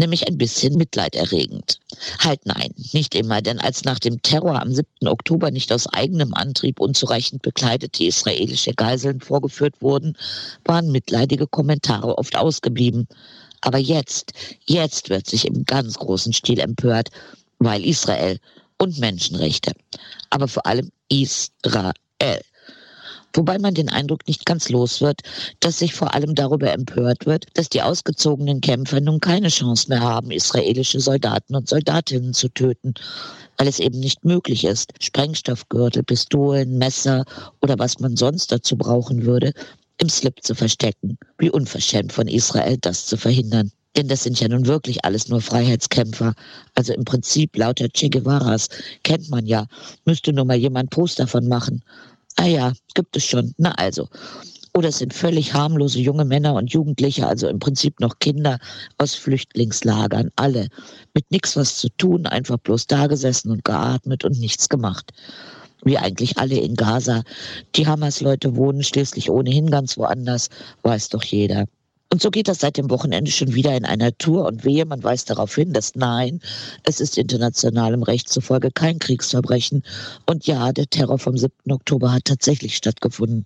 nämlich 0.00 0.26
ein 0.26 0.36
bisschen 0.36 0.74
mitleiderregend. 0.76 1.78
Halt 2.18 2.44
nein, 2.44 2.74
nicht 2.92 3.14
immer, 3.14 3.40
denn 3.40 3.60
als 3.60 3.84
nach 3.84 4.00
dem 4.00 4.20
Terror 4.20 4.60
am 4.60 4.74
7. 4.74 5.06
Oktober 5.06 5.52
nicht 5.52 5.72
aus 5.72 5.86
eigenem 5.86 6.34
Antrieb 6.34 6.80
unzureichend 6.80 7.42
bekleidete 7.42 8.02
israelische 8.02 8.74
Geiseln 8.74 9.20
vorgeführt 9.20 9.80
wurden, 9.80 10.16
waren 10.64 10.90
mitleidige 10.90 11.46
Kommentare 11.46 12.18
oft 12.18 12.34
ausgeblieben. 12.34 13.06
Aber 13.60 13.78
jetzt, 13.78 14.32
jetzt 14.64 15.10
wird 15.10 15.26
sich 15.28 15.46
im 15.46 15.64
ganz 15.64 15.98
großen 15.98 16.32
Stil 16.32 16.58
empört, 16.58 17.10
weil 17.60 17.84
Israel 17.84 18.38
und 18.78 18.98
Menschenrechte, 18.98 19.72
aber 20.30 20.48
vor 20.48 20.66
allem 20.66 20.90
Israel. 21.08 21.92
Wobei 23.32 23.58
man 23.58 23.74
den 23.74 23.88
Eindruck 23.88 24.26
nicht 24.26 24.44
ganz 24.44 24.70
los 24.70 25.00
wird, 25.00 25.20
dass 25.60 25.78
sich 25.78 25.94
vor 25.94 26.14
allem 26.14 26.34
darüber 26.34 26.72
empört 26.72 27.26
wird, 27.26 27.46
dass 27.54 27.68
die 27.68 27.82
ausgezogenen 27.82 28.60
Kämpfer 28.60 29.00
nun 29.00 29.20
keine 29.20 29.48
Chance 29.48 29.88
mehr 29.88 30.00
haben, 30.00 30.32
israelische 30.32 30.98
Soldaten 30.98 31.54
und 31.54 31.68
Soldatinnen 31.68 32.34
zu 32.34 32.48
töten, 32.48 32.94
weil 33.56 33.68
es 33.68 33.78
eben 33.78 34.00
nicht 34.00 34.24
möglich 34.24 34.64
ist, 34.64 34.92
Sprengstoffgürtel, 35.00 36.02
Pistolen, 36.02 36.76
Messer 36.78 37.24
oder 37.60 37.78
was 37.78 38.00
man 38.00 38.16
sonst 38.16 38.50
dazu 38.50 38.76
brauchen 38.76 39.24
würde, 39.24 39.52
im 39.98 40.08
Slip 40.08 40.42
zu 40.42 40.54
verstecken. 40.54 41.18
Wie 41.38 41.50
unverschämt 41.50 42.12
von 42.12 42.26
Israel, 42.26 42.78
das 42.80 43.06
zu 43.06 43.16
verhindern. 43.16 43.70
Denn 43.96 44.08
das 44.08 44.22
sind 44.22 44.38
ja 44.40 44.48
nun 44.48 44.66
wirklich 44.66 45.04
alles 45.04 45.28
nur 45.28 45.40
Freiheitskämpfer. 45.40 46.34
Also 46.74 46.92
im 46.92 47.04
Prinzip 47.04 47.56
lauter 47.56 47.88
Che 47.88 48.08
Guevaras 48.08 48.68
kennt 49.02 49.28
man 49.30 49.46
ja. 49.46 49.66
Müsste 50.04 50.32
nur 50.32 50.44
mal 50.44 50.56
jemand 50.56 50.90
Poster 50.90 51.24
davon 51.24 51.48
machen. 51.48 51.82
Ah 52.36 52.46
ja, 52.46 52.72
gibt 52.94 53.16
es 53.16 53.24
schon. 53.24 53.52
Na 53.58 53.72
also. 53.72 54.08
Oder 54.72 54.90
es 54.90 54.98
sind 54.98 55.12
völlig 55.12 55.52
harmlose 55.52 55.98
junge 55.98 56.24
Männer 56.24 56.54
und 56.54 56.72
Jugendliche, 56.72 57.26
also 57.26 57.48
im 57.48 57.58
Prinzip 57.58 57.98
noch 57.98 58.20
Kinder 58.20 58.60
aus 58.98 59.16
Flüchtlingslagern, 59.16 60.30
alle. 60.36 60.68
Mit 61.12 61.28
nichts 61.32 61.56
was 61.56 61.76
zu 61.78 61.88
tun, 61.96 62.26
einfach 62.26 62.58
bloß 62.58 62.86
da 62.86 63.08
gesessen 63.08 63.50
und 63.50 63.64
geatmet 63.64 64.24
und 64.24 64.38
nichts 64.38 64.68
gemacht 64.68 65.12
wie 65.82 65.98
eigentlich 65.98 66.38
alle 66.38 66.58
in 66.58 66.74
Gaza. 66.74 67.22
Die 67.74 67.86
Hamas-Leute 67.86 68.56
wohnen 68.56 68.82
schließlich 68.82 69.30
ohnehin 69.30 69.70
ganz 69.70 69.96
woanders, 69.96 70.48
weiß 70.82 71.08
doch 71.08 71.24
jeder. 71.24 71.66
Und 72.12 72.20
so 72.20 72.32
geht 72.32 72.48
das 72.48 72.58
seit 72.58 72.76
dem 72.76 72.90
Wochenende 72.90 73.30
schon 73.30 73.54
wieder 73.54 73.76
in 73.76 73.84
einer 73.84 74.10
Tour 74.18 74.44
und 74.46 74.64
wehe, 74.64 74.84
man 74.84 75.00
weist 75.04 75.30
darauf 75.30 75.54
hin, 75.54 75.72
dass 75.72 75.94
nein, 75.94 76.40
es 76.82 76.98
ist 76.98 77.16
internationalem 77.16 78.02
Recht 78.02 78.28
zufolge 78.28 78.72
kein 78.72 78.98
Kriegsverbrechen. 78.98 79.84
Und 80.26 80.44
ja, 80.48 80.72
der 80.72 80.88
Terror 80.88 81.20
vom 81.20 81.36
7. 81.38 81.70
Oktober 81.70 82.12
hat 82.12 82.24
tatsächlich 82.24 82.76
stattgefunden. 82.76 83.44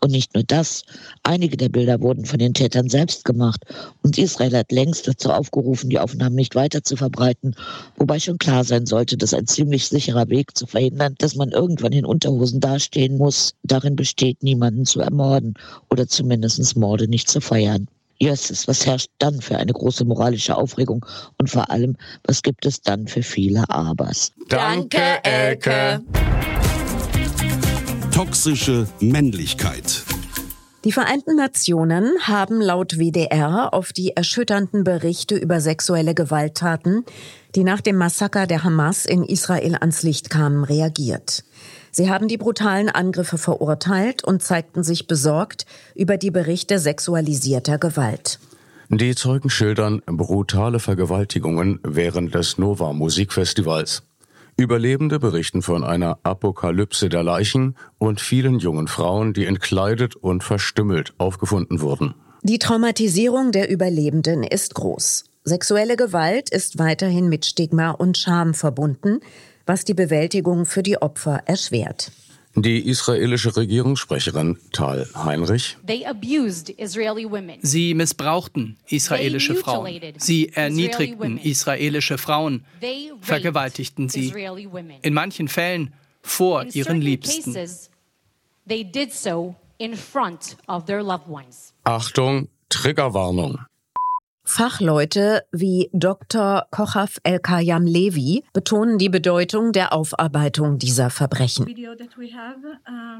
Und 0.00 0.10
nicht 0.10 0.34
nur 0.34 0.42
das, 0.42 0.82
einige 1.22 1.56
der 1.56 1.68
Bilder 1.68 2.00
wurden 2.00 2.24
von 2.24 2.40
den 2.40 2.52
Tätern 2.52 2.88
selbst 2.88 3.24
gemacht. 3.24 3.62
Und 4.02 4.18
Israel 4.18 4.56
hat 4.56 4.72
längst 4.72 5.06
dazu 5.06 5.30
aufgerufen, 5.30 5.88
die 5.88 6.00
Aufnahmen 6.00 6.34
nicht 6.34 6.56
weiter 6.56 6.82
zu 6.82 6.96
verbreiten. 6.96 7.54
Wobei 7.96 8.18
schon 8.18 8.38
klar 8.38 8.64
sein 8.64 8.86
sollte, 8.86 9.18
dass 9.18 9.34
ein 9.34 9.46
ziemlich 9.46 9.86
sicherer 9.86 10.28
Weg 10.30 10.58
zu 10.58 10.66
verhindern, 10.66 11.14
dass 11.18 11.36
man 11.36 11.52
irgendwann 11.52 11.92
in 11.92 12.04
Unterhosen 12.04 12.58
dastehen 12.58 13.18
muss, 13.18 13.54
darin 13.62 13.94
besteht, 13.94 14.42
niemanden 14.42 14.84
zu 14.84 14.98
ermorden 14.98 15.54
oder 15.90 16.08
zumindest 16.08 16.76
Morde 16.76 17.06
nicht 17.06 17.30
zu 17.30 17.40
feiern. 17.40 17.86
Jesses, 18.22 18.68
was 18.68 18.84
herrscht 18.84 19.10
dann 19.18 19.40
für 19.40 19.56
eine 19.56 19.72
große 19.72 20.04
moralische 20.04 20.54
Aufregung? 20.56 21.06
Und 21.38 21.48
vor 21.48 21.70
allem, 21.70 21.96
was 22.24 22.42
gibt 22.42 22.66
es 22.66 22.82
dann 22.82 23.06
für 23.06 23.22
viele 23.22 23.70
Abers? 23.70 24.32
Danke, 24.48 25.24
Elke. 25.24 26.02
Toxische 28.12 28.86
Männlichkeit. 29.00 30.04
Die 30.84 30.92
Vereinten 30.92 31.36
Nationen 31.36 32.12
haben 32.22 32.60
laut 32.60 32.98
WDR 32.98 33.72
auf 33.72 33.92
die 33.92 34.16
erschütternden 34.16 34.84
Berichte 34.84 35.36
über 35.36 35.60
sexuelle 35.60 36.14
Gewalttaten, 36.14 37.04
die 37.54 37.64
nach 37.64 37.80
dem 37.80 37.96
Massaker 37.96 38.46
der 38.46 38.64
Hamas 38.64 39.06
in 39.06 39.22
Israel 39.22 39.76
ans 39.76 40.02
Licht 40.02 40.28
kamen, 40.28 40.64
reagiert. 40.64 41.44
Sie 41.92 42.10
haben 42.10 42.28
die 42.28 42.36
brutalen 42.36 42.88
Angriffe 42.88 43.38
verurteilt 43.38 44.24
und 44.24 44.42
zeigten 44.42 44.82
sich 44.82 45.06
besorgt 45.06 45.66
über 45.94 46.16
die 46.16 46.30
Berichte 46.30 46.78
sexualisierter 46.78 47.78
Gewalt. 47.78 48.38
Die 48.88 49.14
Zeugen 49.14 49.50
schildern 49.50 50.02
brutale 50.06 50.80
Vergewaltigungen 50.80 51.78
während 51.84 52.34
des 52.34 52.58
Nova 52.58 52.92
Musikfestivals. 52.92 54.02
Überlebende 54.56 55.18
berichten 55.18 55.62
von 55.62 55.84
einer 55.84 56.18
Apokalypse 56.22 57.08
der 57.08 57.22
Leichen 57.22 57.76
und 57.98 58.20
vielen 58.20 58.58
jungen 58.58 58.88
Frauen, 58.88 59.32
die 59.32 59.46
entkleidet 59.46 60.16
und 60.16 60.42
verstümmelt 60.44 61.14
aufgefunden 61.18 61.80
wurden. 61.80 62.14
Die 62.42 62.58
Traumatisierung 62.58 63.52
der 63.52 63.70
Überlebenden 63.70 64.42
ist 64.42 64.74
groß. 64.74 65.24
Sexuelle 65.44 65.96
Gewalt 65.96 66.50
ist 66.50 66.78
weiterhin 66.78 67.28
mit 67.28 67.46
Stigma 67.46 67.90
und 67.92 68.18
Scham 68.18 68.54
verbunden, 68.54 69.20
was 69.70 69.84
die 69.84 69.94
Bewältigung 69.94 70.66
für 70.66 70.82
die 70.82 71.00
Opfer 71.00 71.42
erschwert. 71.46 72.10
Die 72.56 72.80
israelische 72.88 73.56
Regierungssprecherin 73.56 74.58
Tal 74.72 75.08
Heinrich. 75.14 75.76
Sie 77.62 77.94
missbrauchten 77.94 78.76
israelische 78.88 79.54
Frauen. 79.54 80.00
Sie 80.18 80.48
erniedrigten 80.48 81.38
israelische 81.38 82.18
Frauen, 82.18 82.64
vergewaltigten 83.20 84.08
sie. 84.08 84.34
In 85.02 85.14
manchen 85.14 85.46
Fällen 85.46 85.94
vor 86.20 86.64
ihren 86.72 87.00
Liebsten. 87.00 87.56
Achtung, 91.84 92.48
Triggerwarnung. 92.68 93.58
Fachleute 94.50 95.44
wie 95.52 95.88
Dr. 95.92 96.66
Kochaf 96.72 97.18
El-Kayam 97.22 97.86
Levi 97.86 98.42
betonen 98.52 98.98
die 98.98 99.08
Bedeutung 99.08 99.70
der 99.70 99.92
Aufarbeitung 99.92 100.76
dieser 100.76 101.08
Verbrechen. 101.08 101.72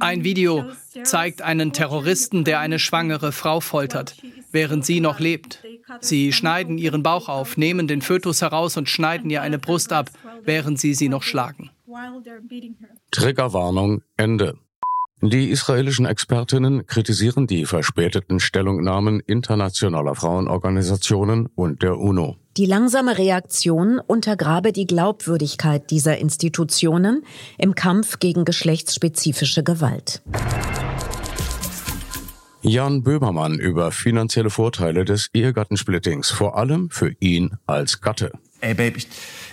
Ein 0.00 0.24
Video 0.24 0.64
zeigt 1.04 1.40
einen 1.40 1.72
Terroristen, 1.72 2.42
der 2.42 2.58
eine 2.58 2.80
schwangere 2.80 3.30
Frau 3.30 3.60
foltert, 3.60 4.16
während 4.50 4.84
sie 4.84 4.98
noch 4.98 5.20
lebt. 5.20 5.62
Sie 6.00 6.32
schneiden 6.32 6.78
ihren 6.78 7.04
Bauch 7.04 7.28
auf, 7.28 7.56
nehmen 7.56 7.86
den 7.86 8.02
Fötus 8.02 8.42
heraus 8.42 8.76
und 8.76 8.88
schneiden 8.88 9.30
ihr 9.30 9.40
eine 9.40 9.60
Brust 9.60 9.92
ab, 9.92 10.10
während 10.42 10.80
sie 10.80 10.94
sie 10.94 11.08
noch 11.08 11.22
schlagen. 11.22 11.70
Triggerwarnung 13.12 14.02
Ende. 14.16 14.58
Die 15.22 15.50
israelischen 15.50 16.06
Expertinnen 16.06 16.86
kritisieren 16.86 17.46
die 17.46 17.66
verspäteten 17.66 18.40
Stellungnahmen 18.40 19.20
internationaler 19.20 20.14
Frauenorganisationen 20.14 21.46
und 21.54 21.82
der 21.82 21.98
UNO. 21.98 22.36
Die 22.56 22.64
langsame 22.64 23.18
Reaktion 23.18 23.98
untergrabe 23.98 24.72
die 24.72 24.86
Glaubwürdigkeit 24.86 25.90
dieser 25.90 26.16
Institutionen 26.16 27.22
im 27.58 27.74
Kampf 27.74 28.18
gegen 28.18 28.46
geschlechtsspezifische 28.46 29.62
Gewalt. 29.62 30.22
Jan 32.62 33.02
Böhmermann 33.02 33.58
über 33.58 33.92
finanzielle 33.92 34.48
Vorteile 34.48 35.04
des 35.04 35.28
Ehegattensplittings, 35.34 36.30
vor 36.30 36.56
allem 36.56 36.88
für 36.88 37.12
ihn 37.20 37.58
als 37.66 38.00
Gatte. 38.00 38.32
Ey 38.62 38.72
Babe, 38.72 38.96
ich, 38.96 39.08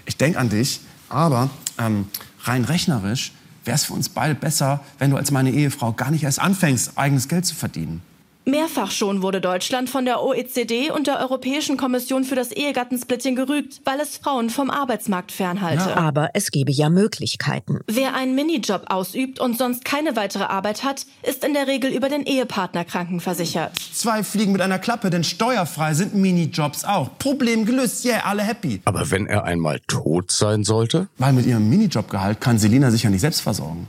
ich 0.06 0.16
denke 0.16 0.40
an 0.40 0.50
dich, 0.50 0.80
aber 1.10 1.50
ähm, 1.78 2.08
rein 2.44 2.64
rechnerisch 2.64 3.34
wäre 3.68 3.76
es 3.76 3.86
für 3.86 3.94
uns 3.94 4.10
beide 4.10 4.34
besser, 4.34 4.80
wenn 4.98 5.12
du 5.12 5.18
als 5.18 5.32
meine 5.32 5.52
Ehefrau 5.52 5.94
gar 5.94 6.10
nicht 6.10 6.24
erst 6.24 6.40
anfängst, 6.40 6.98
eigenes 6.98 7.28
Geld 7.28 7.46
zu 7.46 7.56
verdienen. 7.56 8.02
Mehrfach 8.48 8.92
schon 8.92 9.22
wurde 9.22 9.42
Deutschland 9.42 9.90
von 9.90 10.06
der 10.06 10.24
OECD 10.24 10.90
und 10.90 11.08
der 11.08 11.20
Europäischen 11.20 11.76
Kommission 11.76 12.24
für 12.24 12.36
das 12.36 12.54
Ehegattensplitting 12.54 13.36
gerügt, 13.36 13.82
weil 13.84 14.00
es 14.00 14.16
Frauen 14.16 14.50
vom 14.50 14.70
Arbeitsmarkt 14.70 15.34
fernhalte. 15.34 15.90
Ja. 15.90 15.98
Aber 15.98 16.30
es 16.34 16.50
gebe 16.52 16.72
ja 16.72 16.90
Möglichkeiten. 16.90 17.82
Wer 17.88 18.16
einen 18.16 18.36
Minijob 18.36 18.86
ausübt 18.88 19.42
und 19.42 19.58
sonst 19.58 19.84
keine 19.84 20.16
weitere 20.16 20.46
Arbeit 20.46 20.86
hat, 20.86 21.06
ist 21.24 21.44
in 21.44 21.54
der 21.54 21.68
Regel 21.68 21.92
über 21.92 22.08
den 22.08 22.24
Ehepartner 22.24 22.86
krankenversichert. 22.86 23.74
Zwei 23.92 24.24
Fliegen 24.24 24.54
mit 24.54 24.62
einer 24.62 24.80
Klappe, 24.80 25.10
denn 25.10 25.26
steuerfrei 25.26 25.94
sind 25.94 26.16
Minijobs 26.16 26.86
auch. 26.86 27.18
Problem 27.20 27.66
gelöst, 27.66 28.06
yeah, 28.06 28.22
alle 28.24 28.44
happy. 28.44 28.82
Aber 28.86 29.12
wenn 29.12 29.28
er 29.28 29.44
einmal 29.44 29.82
tot 29.88 30.32
sein 30.32 30.64
sollte? 30.64 31.10
Weil 31.18 31.34
mit 31.34 31.46
ihrem 31.46 31.68
Minijobgehalt 31.68 32.40
kann 32.40 32.58
Selina 32.58 32.92
sich 32.92 33.04
ja 33.04 33.10
nicht 33.10 33.20
selbst 33.20 33.42
versorgen. 33.42 33.88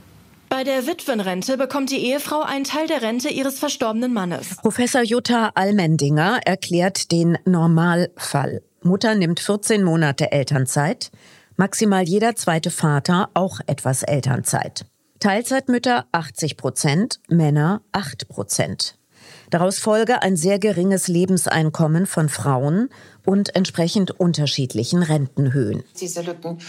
Bei 0.59 0.65
der 0.65 0.87
Witwenrente 0.87 1.55
bekommt 1.55 1.89
die 1.89 2.05
Ehefrau 2.05 2.41
einen 2.41 2.65
Teil 2.65 2.85
der 2.85 3.01
Rente 3.01 3.29
ihres 3.29 3.59
verstorbenen 3.59 4.11
Mannes. 4.11 4.57
Professor 4.57 5.01
Jutta 5.01 5.51
Almendinger 5.55 6.41
erklärt 6.43 7.13
den 7.13 7.37
Normalfall. 7.45 8.61
Mutter 8.81 9.15
nimmt 9.15 9.39
14 9.39 9.81
Monate 9.81 10.33
Elternzeit, 10.33 11.11
maximal 11.55 12.03
jeder 12.03 12.35
zweite 12.35 12.71
Vater 12.71 13.29
auch 13.35 13.61
etwas 13.67 14.03
Elternzeit. 14.03 14.85
Teilzeitmütter 15.21 16.07
80 16.11 16.57
Prozent, 16.57 17.21
Männer 17.29 17.81
8 17.93 18.27
Prozent. 18.27 18.99
Daraus 19.49 19.79
folge 19.79 20.21
ein 20.21 20.35
sehr 20.35 20.59
geringes 20.59 21.07
Lebenseinkommen 21.07 22.05
von 22.05 22.29
Frauen 22.29 22.89
und 23.25 23.55
entsprechend 23.55 24.11
unterschiedlichen 24.11 25.03
Rentenhöhen. 25.03 25.83
Diese 25.99 26.21
Lücken 26.21 26.59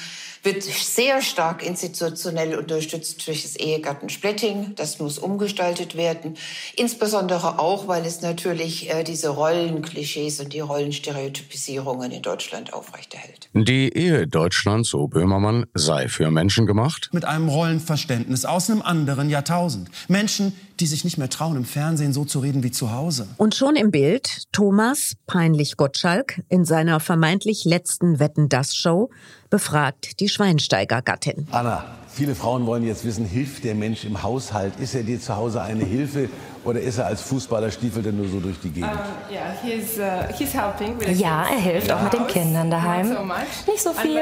wird 0.43 0.63
sehr 0.63 1.23
stark 1.23 1.65
institutionell 1.65 2.57
unterstützt 2.57 3.27
durch 3.27 3.43
das 3.43 3.57
Ehegattensplitting. 3.57 4.75
Das 4.77 4.99
muss 4.99 5.19
umgestaltet 5.19 5.97
werden. 5.97 6.37
Insbesondere 6.77 7.59
auch, 7.59 7.89
weil 7.89 8.07
es 8.07 8.23
natürlich 8.23 8.91
äh, 8.91 9.05
diese 9.05 9.29
Rollenklischees 9.29 10.41
und 10.41 10.53
die 10.53 10.61
Rollenstereotypisierungen 10.61 12.11
in 12.11 12.23
Deutschland 12.23 12.73
aufrechterhält. 12.73 13.49
Die 13.53 13.93
Ehe 13.93 14.27
Deutschlands, 14.27 14.91
so 14.91 15.07
Böhmermann, 15.09 15.67
sei 15.75 16.09
für 16.09 16.31
Menschen 16.31 16.67
gemacht. 16.67 17.11
Mit 17.13 17.25
einem 17.25 17.49
Rollenverständnis 17.49 18.45
aus 18.45 18.71
einem 18.71 18.83
anderen 18.83 19.29
Jahrtausend. 19.29 19.91
Menschen, 20.09 20.53
die 20.81 20.87
sich 20.87 21.05
nicht 21.05 21.19
mehr 21.19 21.29
trauen, 21.29 21.57
im 21.57 21.65
Fernsehen 21.65 22.13
so 22.13 22.25
zu 22.25 22.41
reden 22.41 22.63
wie 22.63 22.71
zu 22.71 22.93
Hause. 22.93 23.29
Und 23.37 23.55
schon 23.55 23.77
im 23.77 23.91
Bild 23.91 24.45
Thomas, 24.53 25.17
peinlich 25.27 25.77
Gottschalk, 25.77 26.41
in 26.49 26.65
seiner 26.65 27.01
vermeintlich 27.01 27.65
letzten 27.65 28.19
Wetten-Das-Show 28.19 29.11
befragt 29.51 30.21
die 30.21 30.29
Schweinsteiger-Gattin. 30.31 31.47
Anna, 31.51 31.85
viele 32.09 32.35
Frauen 32.35 32.67
wollen 32.67 32.85
jetzt 32.85 33.05
wissen, 33.05 33.25
hilft 33.25 33.65
der 33.65 33.75
Mensch 33.75 34.05
im 34.05 34.23
Haushalt? 34.23 34.73
Ist 34.81 34.95
er 34.95 35.03
dir 35.03 35.21
zu 35.21 35.37
Hause 35.37 35.63
eine 35.63 35.85
Hilfe 35.85 36.29
oder 36.65 36.81
ist 36.81 36.99
er 36.99 37.07
als 37.07 37.23
Fußballer 37.23 37.71
stiefelt 37.71 38.07
er 38.07 38.13
nur 38.13 38.29
so 38.29 38.41
durch 38.41 38.59
die 38.61 38.71
Gegend? 38.71 38.91
Um, 38.91 39.35
yeah, 39.35 39.53
he's, 39.63 39.99
uh, 39.99 40.33
he's 40.37 40.55
helping 40.55 40.97
ja, 41.19 41.45
er 41.45 41.61
hilft 41.61 41.91
auch 41.93 42.03
mit 42.03 42.13
den 42.13 42.27
Kindern 42.27 42.71
daheim. 42.71 43.09
So 43.09 43.71
Nicht 43.71 43.83
so 43.83 43.93
viel, 43.93 44.19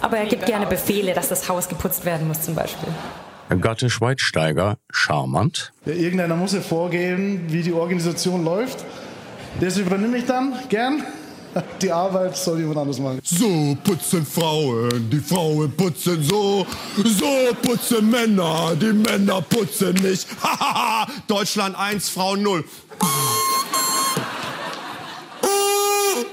aber 0.00 0.18
er 0.18 0.26
gibt 0.26 0.46
gerne 0.46 0.66
Befehle, 0.66 1.14
dass 1.14 1.28
das 1.28 1.48
Haus 1.48 1.68
geputzt 1.68 2.04
werden 2.04 2.28
muss 2.28 2.42
zum 2.42 2.54
Beispiel. 2.54 2.88
Gatte 3.60 3.90
Schweitsteiger, 3.90 4.78
charmant. 4.90 5.72
Ja, 5.84 5.92
irgendeiner 5.92 6.36
muss 6.36 6.54
ja 6.54 6.60
vorgeben, 6.60 7.44
wie 7.48 7.62
die 7.62 7.72
Organisation 7.72 8.44
läuft. 8.44 8.84
Das 9.60 9.76
übernehme 9.76 10.16
ich 10.16 10.24
dann 10.24 10.54
gern. 10.70 11.02
Die 11.82 11.90
Arbeit 11.90 12.36
soll 12.36 12.60
jemand 12.60 12.78
anderes 12.78 12.98
machen. 12.98 13.20
So 13.22 13.76
putzen 13.84 14.24
Frauen, 14.24 15.10
die 15.10 15.20
Frauen 15.20 15.70
putzen 15.72 16.22
so. 16.22 16.66
So 16.96 17.54
putzen 17.62 18.10
Männer, 18.10 18.74
die 18.80 18.92
Männer 18.92 19.42
putzen 19.42 19.94
nicht. 19.94 20.26
Deutschland 21.28 21.76
1, 21.78 22.08
Frauen 22.08 22.42
0. 22.42 22.64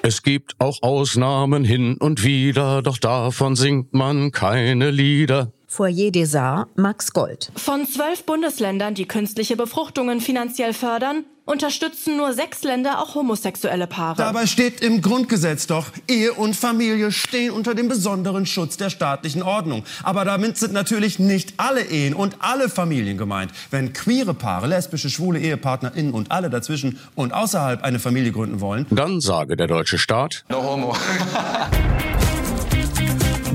Es 0.01 0.23
gibt 0.23 0.55
auch 0.60 0.82
Ausnahmen 0.82 1.63
hin 1.63 1.97
und 1.97 2.23
wieder, 2.23 2.82
doch 2.82 2.97
davon 2.97 3.55
singt 3.55 3.93
man 3.93 4.32
keine 4.32 4.91
Lieder. 4.91 5.51
Foyer 5.71 6.10
des 6.10 6.34
Arts, 6.34 6.71
Max 6.77 7.13
Gold. 7.13 7.51
Von 7.55 7.86
zwölf 7.86 8.23
Bundesländern, 8.23 8.95
die 8.95 9.05
künstliche 9.05 9.55
Befruchtungen 9.55 10.19
finanziell 10.19 10.73
fördern, 10.73 11.25
unterstützen 11.45 12.17
nur 12.17 12.34
sechs 12.34 12.63
Länder 12.63 12.99
auch 12.99 13.13
homosexuelle 13.13 13.86
Paare. 13.86 14.17
Dabei 14.17 14.47
steht 14.47 14.82
im 14.82 15.03
Grundgesetz 15.03 15.67
doch, 15.67 15.86
Ehe 16.08 16.34
und 16.34 16.55
Familie 16.55 17.12
stehen 17.12 17.51
unter 17.51 17.75
dem 17.75 17.88
besonderen 17.88 18.47
Schutz 18.47 18.77
der 18.77 18.89
staatlichen 18.89 19.43
Ordnung. 19.43 19.84
Aber 20.01 20.25
damit 20.25 20.58
sind 20.58 20.73
natürlich 20.73 21.19
nicht 21.19 21.53
alle 21.58 21.82
Ehen 21.82 22.15
und 22.15 22.38
alle 22.39 22.67
Familien 22.67 23.19
gemeint. 23.19 23.51
Wenn 23.69 23.93
queere 23.93 24.34
Paare, 24.34 24.65
lesbische, 24.65 25.12
schwule 25.12 25.39
EhepartnerInnen 25.39 26.13
und 26.13 26.32
alle 26.32 26.49
dazwischen 26.49 26.97
und 27.13 27.32
außerhalb 27.32 27.84
eine 27.84 27.99
Familie 27.99 28.32
gründen 28.32 28.60
wollen, 28.60 28.88
dann 28.89 29.21
sage 29.21 29.55
der 29.55 29.67
deutsche 29.67 29.99
Staat, 29.99 30.45
no 30.49 30.63
homo. 30.63 30.95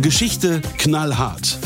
Geschichte 0.01 0.63
knallhart. 0.79 1.59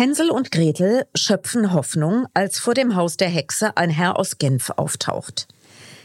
Hänsel 0.00 0.30
und 0.30 0.50
Gretel 0.50 1.04
schöpfen 1.14 1.74
Hoffnung, 1.74 2.26
als 2.32 2.58
vor 2.58 2.72
dem 2.72 2.96
Haus 2.96 3.18
der 3.18 3.28
Hexe 3.28 3.76
ein 3.76 3.90
Herr 3.90 4.18
aus 4.18 4.38
Genf 4.38 4.70
auftaucht. 4.70 5.46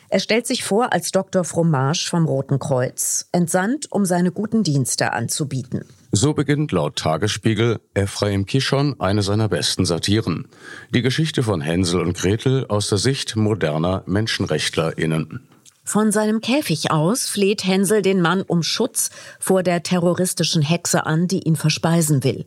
Er 0.09 0.19
stellt 0.19 0.45
sich 0.45 0.65
vor 0.65 0.91
als 0.91 1.11
Dr. 1.11 1.45
Fromage 1.45 2.09
vom 2.09 2.25
Roten 2.25 2.59
Kreuz, 2.59 3.29
entsandt, 3.31 3.89
um 3.93 4.03
seine 4.03 4.33
guten 4.33 4.63
Dienste 4.63 5.13
anzubieten. 5.13 5.85
So 6.11 6.33
beginnt 6.33 6.73
laut 6.73 6.97
Tagesspiegel 6.97 7.79
Ephraim 7.93 8.45
Kishon 8.45 8.99
eine 8.99 9.21
seiner 9.21 9.47
besten 9.47 9.85
Satiren. 9.85 10.49
Die 10.93 11.01
Geschichte 11.01 11.41
von 11.41 11.61
Hänsel 11.61 12.01
und 12.01 12.17
Gretel 12.17 12.65
aus 12.67 12.89
der 12.89 12.97
Sicht 12.97 13.37
moderner 13.37 14.03
MenschenrechtlerInnen. 14.07 15.47
Von 15.85 16.11
seinem 16.11 16.41
Käfig 16.41 16.91
aus 16.91 17.27
fleht 17.27 17.63
Hänsel 17.63 18.01
den 18.01 18.19
Mann 18.19 18.41
um 18.41 18.61
Schutz 18.61 19.09
vor 19.39 19.63
der 19.63 19.83
terroristischen 19.83 20.63
Hexe 20.63 21.05
an, 21.05 21.29
die 21.29 21.47
ihn 21.47 21.55
verspeisen 21.55 22.25
will. 22.25 22.43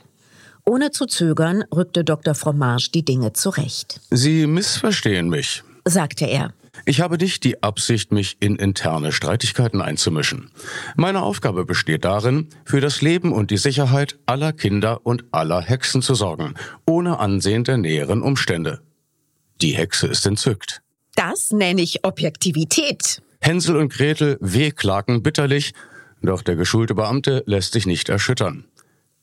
Ohne 0.65 0.91
zu 0.91 1.07
zögern 1.07 1.65
rückte 1.75 2.05
Dr. 2.05 2.35
Fromage 2.35 2.91
die 2.93 3.05
Dinge 3.05 3.33
zurecht. 3.33 4.01
Sie 4.11 4.47
missverstehen 4.47 5.29
mich, 5.29 5.63
sagte 5.85 6.27
er. 6.27 6.53
Ich 6.85 7.01
habe 7.01 7.17
nicht 7.17 7.45
die 7.45 7.63
Absicht, 7.63 8.13
mich 8.13 8.37
in 8.41 8.57
interne 8.57 9.13
Streitigkeiten 9.13 9.81
einzumischen. 9.81 10.51
Meine 10.97 11.23
Aufgabe 11.23 11.65
besteht 11.65 12.05
darin, 12.05 12.49
für 12.65 12.81
das 12.81 13.03
Leben 13.03 13.33
und 13.33 13.51
die 13.51 13.57
Sicherheit 13.57 14.19
aller 14.27 14.53
Kinder 14.53 15.05
und 15.05 15.25
aller 15.33 15.61
Hexen 15.61 16.03
zu 16.03 16.15
sorgen, 16.15 16.55
ohne 16.87 17.19
Ansehen 17.19 17.65
der 17.65 17.79
näheren 17.79 18.23
Umstände. 18.23 18.81
Die 19.61 19.73
Hexe 19.73 20.07
ist 20.07 20.27
entzückt. 20.27 20.83
Das 21.17 21.51
nenne 21.51 21.83
ich 21.83 22.05
Objektivität. 22.05 23.23
Hänsel 23.41 23.77
und 23.77 23.93
Gretel 23.93 24.39
wehklagen 24.41 25.23
bitterlich, 25.23 25.73
doch 26.23 26.43
der 26.43 26.57
geschulte 26.57 26.95
Beamte 26.95 27.43
lässt 27.47 27.73
sich 27.73 27.87
nicht 27.87 28.09
erschüttern. 28.09 28.65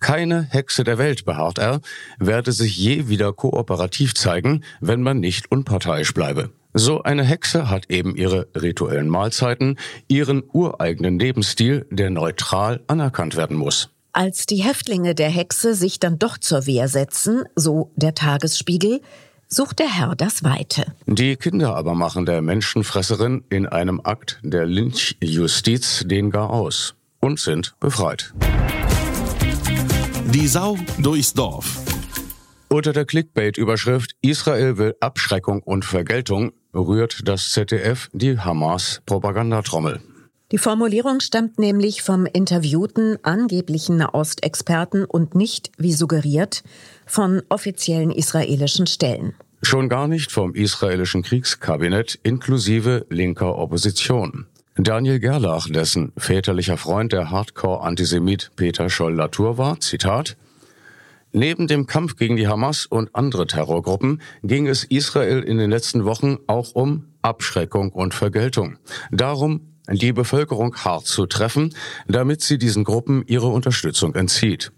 Keine 0.06 0.44
Hexe 0.52 0.84
der 0.84 1.00
Welt, 1.00 1.26
beharrt 1.26 1.58
er, 1.58 1.82
werde 2.20 2.52
sich 2.52 2.78
je 2.78 3.08
wieder 3.08 3.34
kooperativ 3.34 4.14
zeigen, 4.14 4.64
wenn 4.80 5.02
man 5.02 5.20
nicht 5.20 5.52
unparteiisch 5.52 6.14
bleibe. 6.14 6.52
So 6.76 7.02
eine 7.02 7.24
Hexe 7.24 7.72
hat 7.72 7.90
eben 7.90 8.16
ihre 8.16 8.48
rituellen 8.56 9.10
Mahlzeiten, 9.10 9.80
ihren 10.08 10.44
ureigenen 10.54 11.18
Lebensstil, 11.18 11.88
der 11.90 12.12
neutral 12.12 12.84
anerkannt 12.86 13.36
werden 13.36 13.58
muss. 13.58 13.90
Als 14.14 14.46
die 14.46 14.58
Häftlinge 14.58 15.16
der 15.16 15.30
Hexe 15.30 15.74
sich 15.74 16.00
dann 16.00 16.20
doch 16.20 16.38
zur 16.38 16.68
Wehr 16.68 16.88
setzen, 16.88 17.46
so 17.56 17.92
der 17.96 18.14
Tagesspiegel, 18.14 19.02
sucht 19.48 19.80
der 19.80 19.92
Herr 19.92 20.16
das 20.16 20.44
Weite. 20.44 20.86
Die 21.08 21.36
Kinder 21.36 21.76
aber 21.76 21.96
machen 21.96 22.28
der 22.28 22.44
Menschenfresserin 22.44 23.44
in 23.50 23.66
einem 23.66 24.02
Akt 24.04 24.40
der 24.44 24.68
Lynchjustiz 24.68 26.04
den 26.06 26.30
gar 26.30 26.52
aus 26.52 26.94
und 27.22 27.40
sind 27.40 27.74
befreit. 27.80 28.36
Die 30.36 30.50
Sau 30.50 30.78
durchs 30.98 31.34
Dorf. 31.34 31.80
Unter 32.68 32.92
der 32.92 33.06
Clickbait-Überschrift 33.06 34.18
Israel 34.22 34.78
will 34.78 34.94
Abschreckung 35.00 35.64
und 35.64 35.86
Vergeltung 35.86 36.52
rührt 36.74 37.22
das 37.24 37.52
ZDF 37.52 38.10
die 38.12 38.38
Hamas-Propagandatrommel. 38.38 40.02
Die 40.52 40.58
Formulierung 40.58 41.22
stammt 41.22 41.58
nämlich 41.58 42.02
vom 42.02 42.26
interviewten 42.26 43.18
angeblichen 43.24 43.96
Nahostexperten 43.96 45.06
und 45.06 45.36
nicht, 45.36 45.72
wie 45.78 45.94
suggeriert, 45.94 46.64
von 47.06 47.42
offiziellen 47.48 48.12
israelischen 48.12 48.88
Stellen. 48.88 49.36
Schon 49.62 49.88
gar 49.88 50.10
nicht 50.10 50.34
vom 50.34 50.54
israelischen 50.54 51.24
Kriegskabinett 51.24 52.20
inklusive 52.24 53.06
linker 53.10 53.58
Opposition. 53.58 54.48
Daniel 54.78 55.20
Gerlach, 55.20 55.70
dessen 55.70 56.12
väterlicher 56.18 56.76
Freund 56.76 57.14
der 57.14 57.32
Hardcore-Antisemit 57.32 58.52
Peter 58.58 58.90
Scholl-Latour 58.90 59.58
war, 59.58 59.80
Zitat, 59.80 60.36
Neben 61.32 61.68
dem 61.68 61.86
Kampf 61.86 62.16
gegen 62.16 62.38
die 62.38 62.48
Hamas 62.48 62.86
und 62.86 63.14
andere 63.14 63.46
Terrorgruppen 63.48 64.22
ging 64.44 64.68
es 64.68 64.86
Israel 64.86 65.42
in 65.44 65.58
den 65.58 65.70
letzten 65.70 66.06
Wochen 66.06 66.38
auch 66.48 66.76
um 66.76 67.08
Abschreckung 67.22 67.92
und 67.92 68.14
Vergeltung. 68.14 68.78
Darum, 69.12 69.62
die 69.90 70.14
Bevölkerung 70.14 70.76
hart 70.76 71.08
zu 71.08 71.26
treffen, 71.26 71.74
damit 72.08 72.42
sie 72.42 72.58
diesen 72.58 72.84
Gruppen 72.84 73.24
ihre 73.28 73.48
Unterstützung 73.48 74.16
entzieht. 74.16 74.72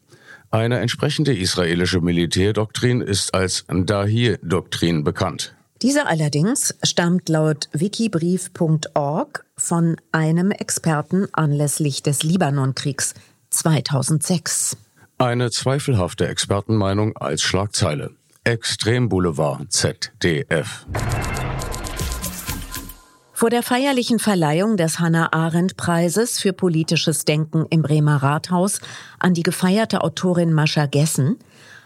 Eine 0.50 0.80
entsprechende 0.80 1.36
israelische 1.36 2.02
Militärdoktrin 2.02 3.02
ist 3.02 3.34
als 3.34 3.66
Dahir-Doktrin 3.68 5.04
bekannt. 5.04 5.56
Diese 5.82 6.08
allerdings 6.08 6.76
stammt 6.84 7.30
laut 7.30 7.70
wikibrief.org 7.72 9.47
von 9.58 9.98
einem 10.12 10.52
Experten 10.52 11.28
anlässlich 11.34 12.04
des 12.04 12.24
Libanonkriegs 12.24 13.15
2006. 13.50 14.78
Eine 15.17 15.50
zweifelhafte 15.50 16.28
Expertenmeinung 16.28 17.17
als 17.17 17.41
Schlagzeile. 17.41 18.12
Extremboulevard 18.43 19.72
ZDF. 19.72 20.86
Vor 23.34 23.50
der 23.50 23.62
feierlichen 23.62 24.20
Verleihung 24.20 24.78
des 24.78 25.00
Hannah-Arendt-Preises 25.00 26.39
für 26.39 26.54
politisches 26.54 27.26
Denken 27.26 27.65
im 27.70 27.82
Bremer 27.82 28.17
Rathaus 28.24 28.80
an 29.20 29.34
die 29.34 29.43
gefeierte 29.43 30.02
Autorin 30.02 30.54
Mascha 30.54 30.86
Gessen 30.86 31.38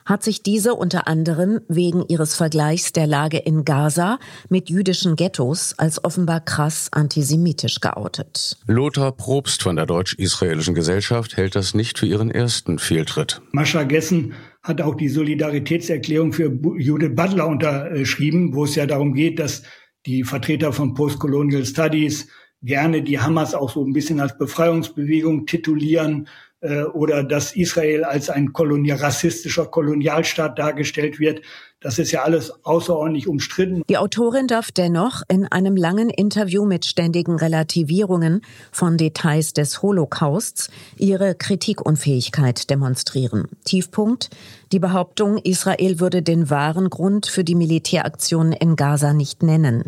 hat 0.05 0.23
sich 0.23 0.43
diese 0.43 0.75
unter 0.75 1.07
anderem 1.07 1.61
wegen 1.67 2.03
ihres 2.07 2.35
Vergleichs 2.35 2.93
der 2.93 3.07
Lage 3.07 3.37
in 3.37 3.65
Gaza 3.65 4.19
mit 4.49 4.69
jüdischen 4.69 5.15
Ghettos 5.15 5.73
als 5.77 6.03
offenbar 6.03 6.41
krass 6.41 6.89
antisemitisch 6.91 7.79
geoutet. 7.79 8.57
Lothar 8.67 9.11
Probst 9.11 9.63
von 9.63 9.75
der 9.75 9.85
Deutsch-Israelischen 9.85 10.75
Gesellschaft 10.75 11.37
hält 11.37 11.55
das 11.55 11.73
nicht 11.73 11.99
für 11.99 12.05
ihren 12.05 12.31
ersten 12.31 12.79
Fehltritt. 12.79 13.41
Mascha 13.51 13.83
Gessen 13.83 14.33
hat 14.63 14.81
auch 14.81 14.95
die 14.95 15.09
Solidaritätserklärung 15.09 16.33
für 16.33 16.51
Judith 16.77 17.15
Butler 17.15 17.47
unterschrieben, 17.47 18.53
wo 18.53 18.65
es 18.65 18.75
ja 18.75 18.85
darum 18.85 19.13
geht, 19.13 19.39
dass 19.39 19.63
die 20.05 20.23
Vertreter 20.23 20.73
von 20.73 20.93
Postcolonial 20.93 21.65
Studies 21.65 22.27
gerne 22.61 23.01
die 23.01 23.19
Hamas 23.19 23.55
auch 23.55 23.71
so 23.71 23.83
ein 23.83 23.93
bisschen 23.93 24.19
als 24.19 24.37
Befreiungsbewegung 24.37 25.45
titulieren 25.45 26.27
äh, 26.61 26.83
oder 26.83 27.23
dass 27.23 27.55
Israel 27.55 28.03
als 28.03 28.29
ein 28.29 28.53
kolonial, 28.53 28.99
rassistischer 28.99 29.65
Kolonialstaat 29.65 30.57
dargestellt 30.59 31.19
wird. 31.19 31.41
Das 31.79 31.97
ist 31.97 32.11
ja 32.11 32.21
alles 32.21 32.53
außerordentlich 32.63 33.27
umstritten. 33.27 33.81
Die 33.89 33.97
Autorin 33.97 34.45
darf 34.45 34.71
dennoch 34.71 35.23
in 35.27 35.47
einem 35.47 35.75
langen 35.75 36.11
Interview 36.11 36.63
mit 36.63 36.85
ständigen 36.85 37.35
Relativierungen 37.35 38.41
von 38.71 38.97
Details 38.97 39.53
des 39.53 39.81
Holocausts 39.81 40.69
ihre 40.97 41.33
Kritikunfähigkeit 41.33 42.69
demonstrieren. 42.69 43.47
Tiefpunkt 43.65 44.29
die 44.71 44.79
Behauptung, 44.79 45.37
Israel 45.37 45.99
würde 45.99 46.21
den 46.21 46.49
wahren 46.49 46.89
Grund 46.89 47.25
für 47.25 47.43
die 47.43 47.55
Militäraktionen 47.55 48.53
in 48.53 48.77
Gaza 48.77 49.13
nicht 49.13 49.43
nennen. 49.43 49.83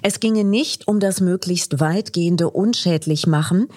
Es 0.00 0.20
ginge 0.20 0.44
nicht 0.44 0.86
um 0.86 1.00
das 1.00 1.20
möglichst 1.20 1.80
weitgehende 1.80 2.48
Unschädlichmachen 2.48 3.68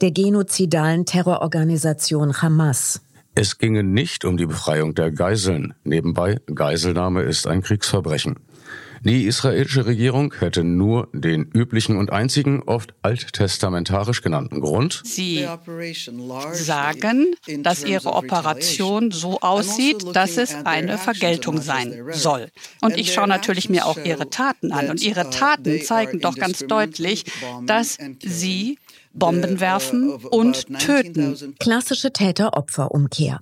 der 0.00 0.10
genozidalen 0.10 1.04
Terrororganisation 1.04 2.40
Hamas. 2.42 3.00
Es 3.34 3.58
ginge 3.58 3.84
nicht 3.84 4.24
um 4.24 4.36
die 4.36 4.46
Befreiung 4.46 4.94
der 4.94 5.12
Geiseln. 5.12 5.74
Nebenbei, 5.84 6.40
Geiselnahme 6.52 7.22
ist 7.22 7.46
ein 7.46 7.62
Kriegsverbrechen. 7.62 8.36
Die 9.02 9.26
israelische 9.26 9.86
Regierung 9.86 10.34
hätte 10.40 10.64
nur 10.64 11.08
den 11.12 11.44
üblichen 11.54 11.96
und 11.96 12.10
einzigen, 12.10 12.62
oft 12.62 12.94
alttestamentarisch 13.02 14.22
genannten 14.22 14.60
Grund. 14.60 15.02
Sie 15.04 15.46
sagen, 16.52 17.26
dass 17.60 17.84
ihre 17.84 18.14
Operation 18.14 19.10
so 19.10 19.38
aussieht, 19.40 20.04
dass 20.14 20.36
es 20.36 20.54
eine 20.64 20.98
Vergeltung 20.98 21.60
sein 21.60 21.94
soll. 22.10 22.48
Und 22.80 22.98
ich 22.98 23.12
schaue 23.12 23.28
natürlich 23.28 23.70
mir 23.70 23.86
auch 23.86 23.98
ihre 23.98 24.30
Taten 24.30 24.72
an. 24.72 24.90
Und 24.90 25.00
ihre 25.00 25.30
Taten 25.30 25.80
zeigen 25.82 26.20
doch 26.20 26.34
ganz 26.34 26.66
deutlich, 26.66 27.24
dass 27.66 27.98
sie 28.20 28.78
Bomben 29.18 29.60
werfen 29.60 30.14
und 30.14 30.66
töten. 30.78 31.54
Klassische 31.58 32.12
Täter-Opfer-Umkehr. 32.12 33.40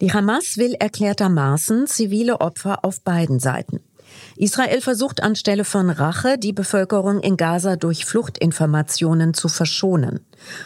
Die 0.00 0.12
Hamas 0.12 0.56
will 0.56 0.74
erklärtermaßen 0.74 1.86
zivile 1.86 2.40
Opfer 2.40 2.84
auf 2.84 3.02
beiden 3.02 3.40
Seiten. 3.40 3.80
Israel 4.36 4.80
versucht 4.80 5.22
anstelle 5.22 5.64
von 5.64 5.90
Rache, 5.90 6.38
die 6.38 6.52
Bevölkerung 6.52 7.20
in 7.20 7.36
Gaza 7.36 7.76
durch 7.76 8.04
Fluchtinformationen 8.04 9.34
zu 9.34 9.48
verschonen. 9.48 10.20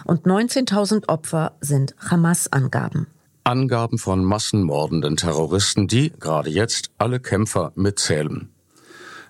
Und 0.05 0.27
19.000 0.27 1.09
Opfer 1.09 1.53
sind 1.61 1.95
Hamas-Angaben. 1.99 3.07
Angaben 3.45 3.99
von 3.99 4.25
massenmordenden 4.25 5.17
Terroristen, 5.17 5.89
die 5.89 6.13
gerade 6.21 6.51
jetzt 6.51 6.91
alle 6.99 7.19
Kämpfer 7.19 7.73
mitzählen. 7.75 8.51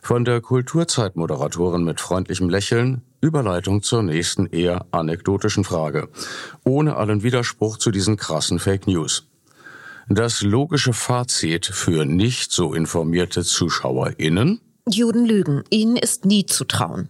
Von 0.03 0.25
der 0.25 0.41
Kulturzeitmoderatorin 0.41 1.85
mit 1.85 2.01
freundlichem 2.01 2.49
Lächeln 2.51 3.03
Überleitung 3.23 3.83
zur 3.83 4.03
nächsten 4.03 4.47
eher 4.47 4.85
anekdotischen 4.91 5.65
Frage. 5.65 6.09
Ohne 6.65 6.97
allen 6.97 7.23
Widerspruch 7.23 7.79
zu 7.79 7.91
diesen 7.91 8.17
krassen 8.17 8.59
Fake 8.59 8.87
News. 8.87 9.29
Das 10.09 10.43
logische 10.43 10.93
Fazit 10.93 11.67
für 11.67 12.05
nicht 12.05 12.53
so 12.53 12.75
informierte 12.75 13.45
ZuschauerInnen? 13.45 14.61
Juden 14.89 15.25
lügen. 15.25 15.63
Ihnen 15.71 15.97
ist 15.97 16.25
nie 16.25 16.45
zu 16.45 16.65
trauen. 16.65 17.09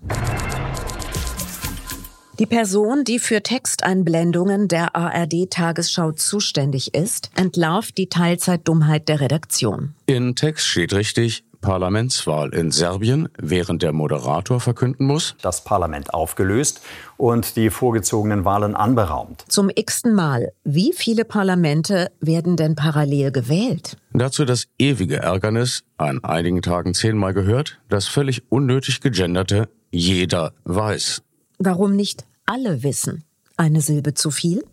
Die 2.38 2.46
Person, 2.46 3.04
die 3.04 3.18
für 3.18 3.42
Texteinblendungen 3.42 4.68
der 4.68 4.94
ARD-Tagesschau 4.94 6.12
zuständig 6.12 6.94
ist, 6.94 7.30
entlarvt 7.36 7.96
die 7.96 8.08
Teilzeitdummheit 8.08 9.08
der 9.08 9.20
Redaktion. 9.20 9.94
In 10.06 10.34
Text 10.34 10.66
steht 10.66 10.92
richtig, 10.92 11.44
Parlamentswahl 11.62 12.52
in 12.52 12.70
Serbien, 12.70 13.30
während 13.38 13.82
der 13.82 13.94
Moderator 13.94 14.60
verkünden 14.60 15.06
muss, 15.06 15.34
das 15.40 15.64
Parlament 15.64 16.12
aufgelöst 16.12 16.82
und 17.16 17.56
die 17.56 17.70
vorgezogenen 17.70 18.44
Wahlen 18.44 18.76
anberaumt. 18.76 19.46
Zum 19.48 19.70
x-ten 19.74 20.12
Mal, 20.12 20.52
wie 20.64 20.92
viele 20.94 21.24
Parlamente 21.24 22.10
werden 22.20 22.58
denn 22.58 22.74
parallel 22.74 23.32
gewählt? 23.32 23.96
Dazu 24.12 24.44
das 24.44 24.66
ewige 24.78 25.16
Ärgernis, 25.16 25.84
an 25.96 26.22
einigen 26.22 26.60
Tagen 26.60 26.92
zehnmal 26.92 27.32
gehört, 27.32 27.78
das 27.88 28.06
völlig 28.06 28.42
unnötig 28.50 29.00
gegenderte 29.00 29.70
jeder 29.90 30.52
weiß. 30.64 31.22
Warum 31.58 31.96
nicht 31.96 32.24
alle 32.44 32.82
wissen? 32.82 33.24
Eine 33.56 33.80
Silbe 33.80 34.14
zu 34.14 34.30
viel? 34.30 34.64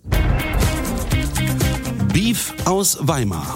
Beef 2.11 2.53
aus 2.65 2.97
Weimar. 3.01 3.55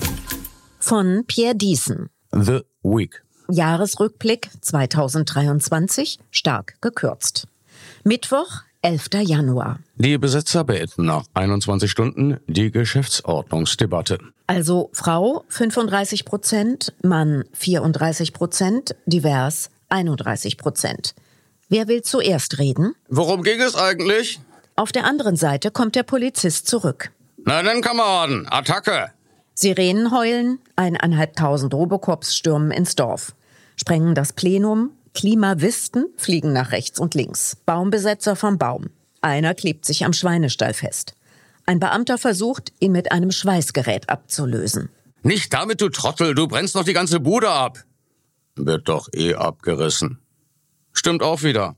Von 0.79 1.23
Pierre 1.25 1.55
Diesen. 1.55 2.09
The 2.31 2.61
Week. 2.83 3.22
Jahresrückblick 3.49 4.49
2023 4.62 6.19
stark 6.32 6.75
gekürzt. 6.82 7.47
Mittwoch, 8.03 8.62
11. 8.82 9.08
Januar. 9.21 9.79
Die 9.95 10.17
Besitzer 10.17 10.63
beenden 10.63 11.06
nach 11.06 11.25
21 11.34 11.89
Stunden 11.89 12.39
die 12.47 12.71
Geschäftsordnungsdebatte. 12.71 14.19
Also 14.47 14.89
Frau 14.91 15.45
35 15.47 16.25
Prozent, 16.25 16.93
Mann 17.01 17.45
34 17.53 18.34
Prozent, 18.34 18.95
divers 19.06 19.69
31 19.89 20.58
Prozent. 20.58 21.15
Wer 21.69 21.88
will 21.88 22.01
zuerst 22.01 22.60
reden? 22.60 22.93
Worum 23.08 23.43
ging 23.43 23.62
es 23.62 23.75
eigentlich? 23.75 24.39
Auf 24.75 24.91
der 24.91 25.06
anderen 25.06 25.36
Seite 25.36 25.71
kommt 25.71 25.95
der 25.95 26.03
Polizist 26.03 26.67
zurück. 26.67 27.12
Na 27.45 27.63
dann, 27.63 27.82
Kameraden, 27.82 28.47
Attacke! 28.49 29.12
Sirenen 29.53 30.11
heulen, 30.11 30.59
eineinhalbtausend 30.75 31.73
Robocops 31.73 32.35
stürmen 32.35 32.71
ins 32.71 32.95
Dorf, 32.95 33.35
sprengen 33.75 34.15
das 34.15 34.33
Plenum, 34.33 34.91
Klimawisten 35.13 36.07
fliegen 36.17 36.53
nach 36.53 36.71
rechts 36.71 36.99
und 36.99 37.13
links, 37.13 37.55
Baumbesetzer 37.65 38.35
vom 38.35 38.57
Baum. 38.57 38.89
Einer 39.21 39.53
klebt 39.53 39.85
sich 39.85 40.05
am 40.05 40.13
Schweinestall 40.13 40.73
fest. 40.73 41.15
Ein 41.65 41.79
Beamter 41.79 42.17
versucht, 42.17 42.73
ihn 42.79 42.91
mit 42.91 43.11
einem 43.11 43.31
Schweißgerät 43.31 44.09
abzulösen. 44.09 44.89
Nicht 45.21 45.53
damit, 45.53 45.79
du 45.81 45.89
Trottel, 45.89 46.35
du 46.35 46.47
brennst 46.47 46.75
noch 46.75 46.83
die 46.83 46.93
ganze 46.93 47.19
Bude 47.19 47.49
ab. 47.49 47.83
wird 48.55 48.89
doch 48.89 49.07
eh 49.13 49.35
abgerissen. 49.35 50.19
Stimmt 50.91 51.23
auch 51.23 51.43
wieder. 51.43 51.75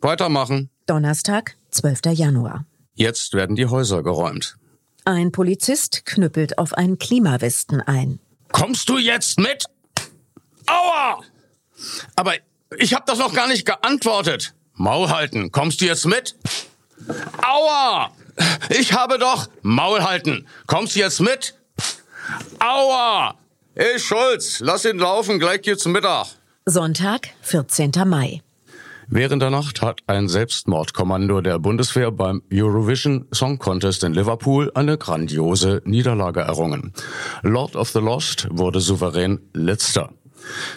Weitermachen. 0.00 0.70
Donnerstag, 0.86 1.56
12. 1.70 2.00
Januar. 2.12 2.64
Jetzt 2.94 3.34
werden 3.34 3.54
die 3.54 3.66
Häuser 3.66 4.02
geräumt. 4.02 4.56
Ein 5.08 5.32
Polizist 5.32 6.04
knüppelt 6.04 6.58
auf 6.58 6.74
einen 6.74 6.98
Klimawesten 6.98 7.80
ein. 7.80 8.20
Kommst 8.52 8.90
du 8.90 8.98
jetzt 8.98 9.38
mit? 9.40 9.64
Aua! 10.66 11.22
Aber 12.14 12.34
ich 12.76 12.92
hab 12.92 13.06
das 13.06 13.18
noch 13.18 13.32
gar 13.32 13.48
nicht 13.48 13.64
geantwortet. 13.64 14.52
Maul 14.74 15.08
halten. 15.08 15.50
Kommst 15.50 15.80
du 15.80 15.86
jetzt 15.86 16.04
mit? 16.04 16.36
Aua! 17.42 18.12
Ich 18.68 18.92
habe 18.92 19.18
doch 19.18 19.48
Maul 19.62 20.02
halten. 20.02 20.46
Kommst 20.66 20.94
du 20.94 20.98
jetzt 21.00 21.20
mit? 21.20 21.54
Aua! 22.58 23.34
Hey 23.74 23.98
Schulz, 23.98 24.60
lass 24.60 24.84
ihn 24.84 24.98
laufen, 24.98 25.38
gleich 25.38 25.62
geht's 25.62 25.86
Mittag. 25.86 26.26
Sonntag, 26.66 27.30
14. 27.40 27.92
Mai. 28.04 28.42
Während 29.10 29.40
der 29.40 29.48
Nacht 29.48 29.80
hat 29.80 30.02
ein 30.06 30.28
Selbstmordkommando 30.28 31.40
der 31.40 31.58
Bundeswehr 31.58 32.10
beim 32.10 32.42
Eurovision 32.52 33.24
Song 33.32 33.58
Contest 33.58 34.04
in 34.04 34.12
Liverpool 34.12 34.70
eine 34.74 34.98
grandiose 34.98 35.80
Niederlage 35.86 36.40
errungen. 36.40 36.92
Lord 37.42 37.74
of 37.74 37.88
the 37.88 38.00
Lost 38.00 38.48
wurde 38.50 38.80
souverän 38.80 39.40
letzter. 39.54 40.10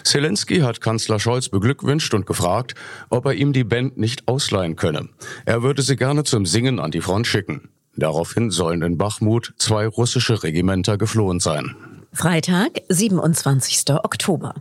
Zelensky 0.02 0.60
hat 0.60 0.80
Kanzler 0.80 1.20
Scholz 1.20 1.50
beglückwünscht 1.50 2.14
und 2.14 2.24
gefragt, 2.24 2.74
ob 3.10 3.26
er 3.26 3.34
ihm 3.34 3.52
die 3.52 3.64
Band 3.64 3.98
nicht 3.98 4.26
ausleihen 4.26 4.76
könne. 4.76 5.10
Er 5.44 5.62
würde 5.62 5.82
sie 5.82 5.96
gerne 5.96 6.24
zum 6.24 6.46
Singen 6.46 6.80
an 6.80 6.90
die 6.90 7.02
Front 7.02 7.26
schicken. 7.26 7.68
Daraufhin 7.96 8.50
sollen 8.50 8.80
in 8.80 8.96
Bachmut 8.96 9.52
zwei 9.58 9.86
russische 9.86 10.42
Regimenter 10.42 10.96
geflohen 10.96 11.38
sein. 11.38 11.76
Freitag, 12.14 12.80
27. 12.88 13.90
Oktober. 13.90 14.54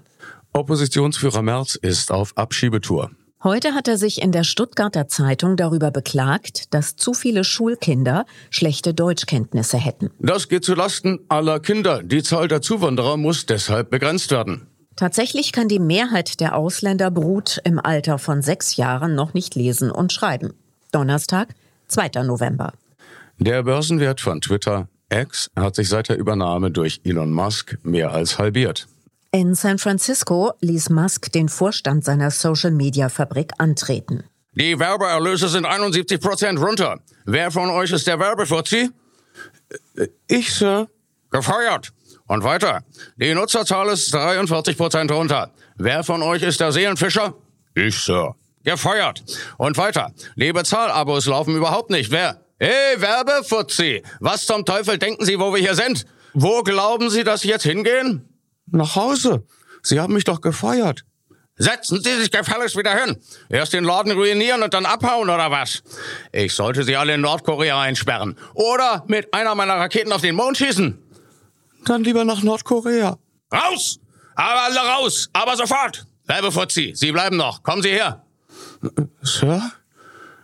Oppositionsführer 0.52 1.42
Merz 1.42 1.76
ist 1.76 2.12
auf 2.12 2.38
Abschiebetour. 2.38 3.12
Heute 3.44 3.74
hat 3.74 3.88
er 3.88 3.98
sich 3.98 4.22
in 4.22 4.32
der 4.32 4.44
Stuttgarter 4.44 5.08
Zeitung 5.08 5.58
darüber 5.58 5.90
beklagt, 5.90 6.72
dass 6.76 6.96
zu 6.96 7.16
viele 7.16 7.44
Schulkinder 7.44 8.28
schlechte 8.52 8.94
Deutschkenntnisse 8.94 9.78
hätten. 9.78 10.12
Das 10.20 10.48
geht 10.48 10.64
zu 10.64 10.76
Lasten 10.76 11.20
aller 11.28 11.60
Kinder. 11.60 12.04
Die 12.04 12.22
Zahl 12.22 12.48
der 12.48 12.62
Zuwanderer 12.62 13.18
muss 13.18 13.48
deshalb 13.48 13.90
begrenzt 13.90 14.30
werden. 14.30 14.68
Tatsächlich 14.96 15.54
kann 15.54 15.68
die 15.68 15.80
Mehrheit 15.80 16.40
der 16.40 16.56
Ausländerbrut 16.56 17.60
im 17.64 17.80
Alter 17.80 18.20
von 18.20 18.44
sechs 18.44 18.76
Jahren 18.76 19.16
noch 19.16 19.34
nicht 19.34 19.56
lesen 19.56 19.90
und 19.90 20.14
schreiben. 20.14 20.54
Donnerstag, 20.92 21.48
2. 21.88 22.22
November. 22.24 22.74
Der 23.40 23.64
Börsenwert 23.64 24.22
von 24.22 24.42
Twitter 24.42 24.88
X 25.12 25.50
hat 25.56 25.76
sich 25.76 25.90
seit 25.90 26.10
der 26.10 26.18
Übernahme 26.20 26.70
durch 26.70 27.02
Elon 27.04 27.32
Musk 27.32 27.80
mehr 27.82 28.12
als 28.12 28.38
halbiert. 28.38 28.88
In 29.34 29.56
San 29.56 29.78
Francisco 29.78 30.52
ließ 30.60 30.90
Musk 30.90 31.32
den 31.32 31.48
Vorstand 31.48 32.04
seiner 32.04 32.32
Social-Media-Fabrik 32.32 33.54
antreten. 33.60 34.26
Die 34.56 34.78
Werbeerlöse 34.78 35.48
sind 35.48 35.66
71 35.66 36.20
Prozent 36.20 36.60
runter. 36.60 37.00
Wer 37.24 37.50
von 37.50 37.70
euch 37.70 37.92
ist 37.92 38.08
der 38.08 38.20
Werbefuzzi? 38.20 38.90
Ich, 40.28 40.54
Sir. 40.54 40.90
Gefeuert. 41.30 41.94
Und 42.28 42.44
weiter. 42.44 42.84
Die 43.16 43.34
Nutzerzahl 43.34 43.88
ist 43.88 44.14
43 44.14 44.76
Prozent 44.76 45.10
runter. 45.10 45.54
Wer 45.78 46.04
von 46.04 46.22
euch 46.24 46.42
ist 46.42 46.60
der 46.60 46.74
Seelenfischer? 46.74 47.34
Ich, 47.74 47.96
Sir. 48.00 48.36
Gefeuert. 48.66 49.24
Und 49.58 49.78
weiter. 49.78 50.12
Die 50.36 50.52
Bezahlabos 50.52 51.26
laufen 51.28 51.56
überhaupt 51.56 51.90
nicht. 51.90 52.12
Wer? 52.12 52.42
Hey, 52.60 53.00
Werbefuzzi. 53.00 54.04
Was 54.20 54.46
zum 54.46 54.66
Teufel 54.66 54.98
denken 54.98 55.24
Sie, 55.24 55.40
wo 55.40 55.54
wir 55.54 55.62
hier 55.62 55.76
sind? 55.76 56.06
Wo 56.34 56.64
glauben 56.64 57.10
Sie, 57.10 57.24
dass 57.24 57.42
Sie 57.42 57.48
jetzt 57.48 57.64
hingehen? 57.64 58.28
Nach 58.72 58.96
Hause. 58.96 59.46
Sie 59.84 60.00
haben 60.00 60.14
mich 60.14 60.24
doch 60.24 60.42
gefeuert. 60.42 61.04
Setzen 61.58 62.02
Sie 62.02 62.16
sich 62.16 62.32
gefälligst 62.32 62.76
wieder 62.76 62.96
hin. 62.96 63.18
Erst 63.50 63.74
den 63.74 63.84
Laden 63.84 64.12
ruinieren 64.14 64.64
und 64.64 64.74
dann 64.74 64.86
abhauen 64.86 65.30
oder 65.30 65.52
was? 65.52 65.84
Ich 66.32 66.56
sollte 66.56 66.84
Sie 66.84 66.96
alle 66.96 67.14
in 67.14 67.22
Nordkorea 67.22 67.80
einsperren. 67.80 68.36
Oder 68.54 69.04
mit 69.08 69.34
einer 69.34 69.54
meiner 69.54 69.76
Raketen 69.76 70.12
auf 70.12 70.22
den 70.22 70.36
Mond 70.36 70.58
schießen. 70.58 70.98
Dann 71.86 72.04
lieber 72.04 72.26
nach 72.26 72.42
Nordkorea. 72.42 73.18
Raus! 73.54 74.00
Aber 74.36 74.62
alle 74.62 74.80
raus! 74.80 75.30
Aber 75.34 75.56
sofort! 75.56 76.06
Werbefuzzi, 76.26 76.94
Sie 76.96 77.12
bleiben 77.12 77.38
noch. 77.38 77.62
Kommen 77.64 77.82
Sie 77.82 77.90
her. 77.90 78.26
Sir? 79.22 79.62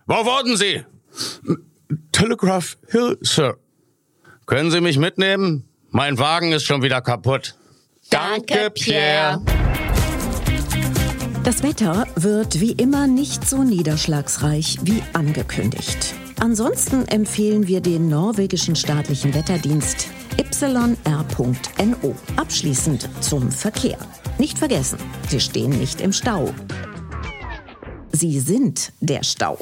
Wo 0.05 0.25
wurden 0.25 0.57
Sie? 0.57 0.83
Telegraph 2.11 2.77
Hill, 2.89 3.17
Sir. 3.21 3.57
Können 4.45 4.71
Sie 4.71 4.81
mich 4.81 4.97
mitnehmen? 4.97 5.67
Mein 5.89 6.19
Wagen 6.19 6.51
ist 6.51 6.65
schon 6.65 6.83
wieder 6.83 7.01
kaputt. 7.01 7.55
Danke, 8.09 8.69
Pierre. 8.73 9.41
Das 11.43 11.63
Wetter 11.63 12.05
wird 12.15 12.59
wie 12.59 12.73
immer 12.73 13.07
nicht 13.07 13.47
so 13.47 13.63
niederschlagsreich 13.63 14.79
wie 14.83 15.01
angekündigt. 15.13 16.13
Ansonsten 16.39 17.07
empfehlen 17.07 17.67
wir 17.67 17.81
den 17.81 18.09
norwegischen 18.09 18.75
staatlichen 18.75 19.33
Wetterdienst 19.33 20.07
yr.no. 20.37 22.15
Abschließend 22.35 23.09
zum 23.21 23.51
Verkehr. 23.51 23.97
Nicht 24.37 24.57
vergessen, 24.57 24.99
Sie 25.29 25.39
stehen 25.39 25.71
nicht 25.71 26.01
im 26.01 26.13
Stau. 26.13 26.53
Sie 28.11 28.39
sind 28.39 28.93
der 28.99 29.23
Stau. 29.23 29.57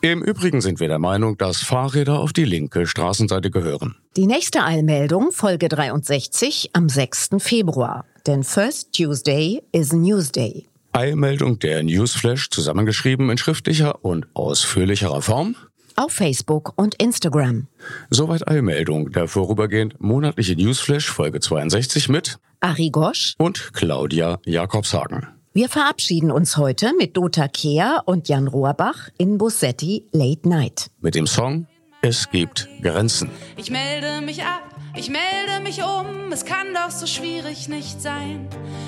Im 0.00 0.22
Übrigen 0.22 0.60
sind 0.60 0.78
wir 0.78 0.86
der 0.86 1.00
Meinung, 1.00 1.36
dass 1.38 1.62
Fahrräder 1.62 2.20
auf 2.20 2.32
die 2.32 2.44
linke 2.44 2.86
Straßenseite 2.86 3.50
gehören. 3.50 3.96
Die 4.16 4.26
nächste 4.26 4.62
Eilmeldung, 4.62 5.32
Folge 5.32 5.68
63, 5.68 6.70
am 6.72 6.88
6. 6.88 7.30
Februar. 7.38 8.04
Denn 8.24 8.44
First 8.44 8.92
Tuesday 8.92 9.60
is 9.72 9.92
Newsday. 9.92 10.66
Eilmeldung 10.92 11.58
der 11.58 11.82
Newsflash 11.82 12.48
zusammengeschrieben 12.50 13.28
in 13.28 13.38
schriftlicher 13.38 14.04
und 14.04 14.28
ausführlicherer 14.34 15.20
Form. 15.20 15.56
Auf 15.96 16.12
Facebook 16.12 16.74
und 16.76 16.94
Instagram. 17.02 17.66
Soweit 18.08 18.46
Eilmeldung, 18.46 19.10
der 19.10 19.26
vorübergehend 19.26 20.00
monatliche 20.00 20.54
Newsflash 20.54 21.10
Folge 21.10 21.40
62 21.40 22.08
mit 22.08 22.38
Ari 22.60 22.90
Gosch 22.90 23.34
und 23.38 23.72
Claudia 23.72 24.38
Jakobshagen. 24.44 25.37
Wir 25.54 25.68
verabschieden 25.68 26.30
uns 26.30 26.56
heute 26.56 26.92
mit 26.98 27.16
Dota 27.16 27.48
Kehr 27.48 28.02
und 28.04 28.28
Jan 28.28 28.48
Rohrbach 28.48 29.08
in 29.16 29.38
Bussetti 29.38 30.04
Late 30.12 30.46
Night. 30.48 30.90
Mit 31.00 31.14
dem 31.14 31.26
Song 31.26 31.66
Es 32.02 32.30
gibt 32.30 32.68
Grenzen. 32.82 33.30
Ich 33.56 33.70
melde 33.70 34.20
mich 34.20 34.44
ab, 34.44 34.62
ich 34.94 35.08
melde 35.08 35.62
mich 35.62 35.82
um, 35.82 36.30
es 36.32 36.44
kann 36.44 36.74
doch 36.74 36.90
so 36.90 37.06
schwierig 37.06 37.68
nicht 37.68 38.00
sein. 38.00 38.46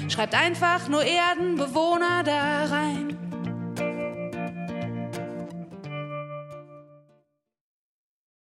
Schreibt 0.09 0.35
einfach 0.35 0.89
nur 0.89 1.03
Erdenbewohner 1.03 2.23
da 2.25 2.67
rein. 2.67 3.17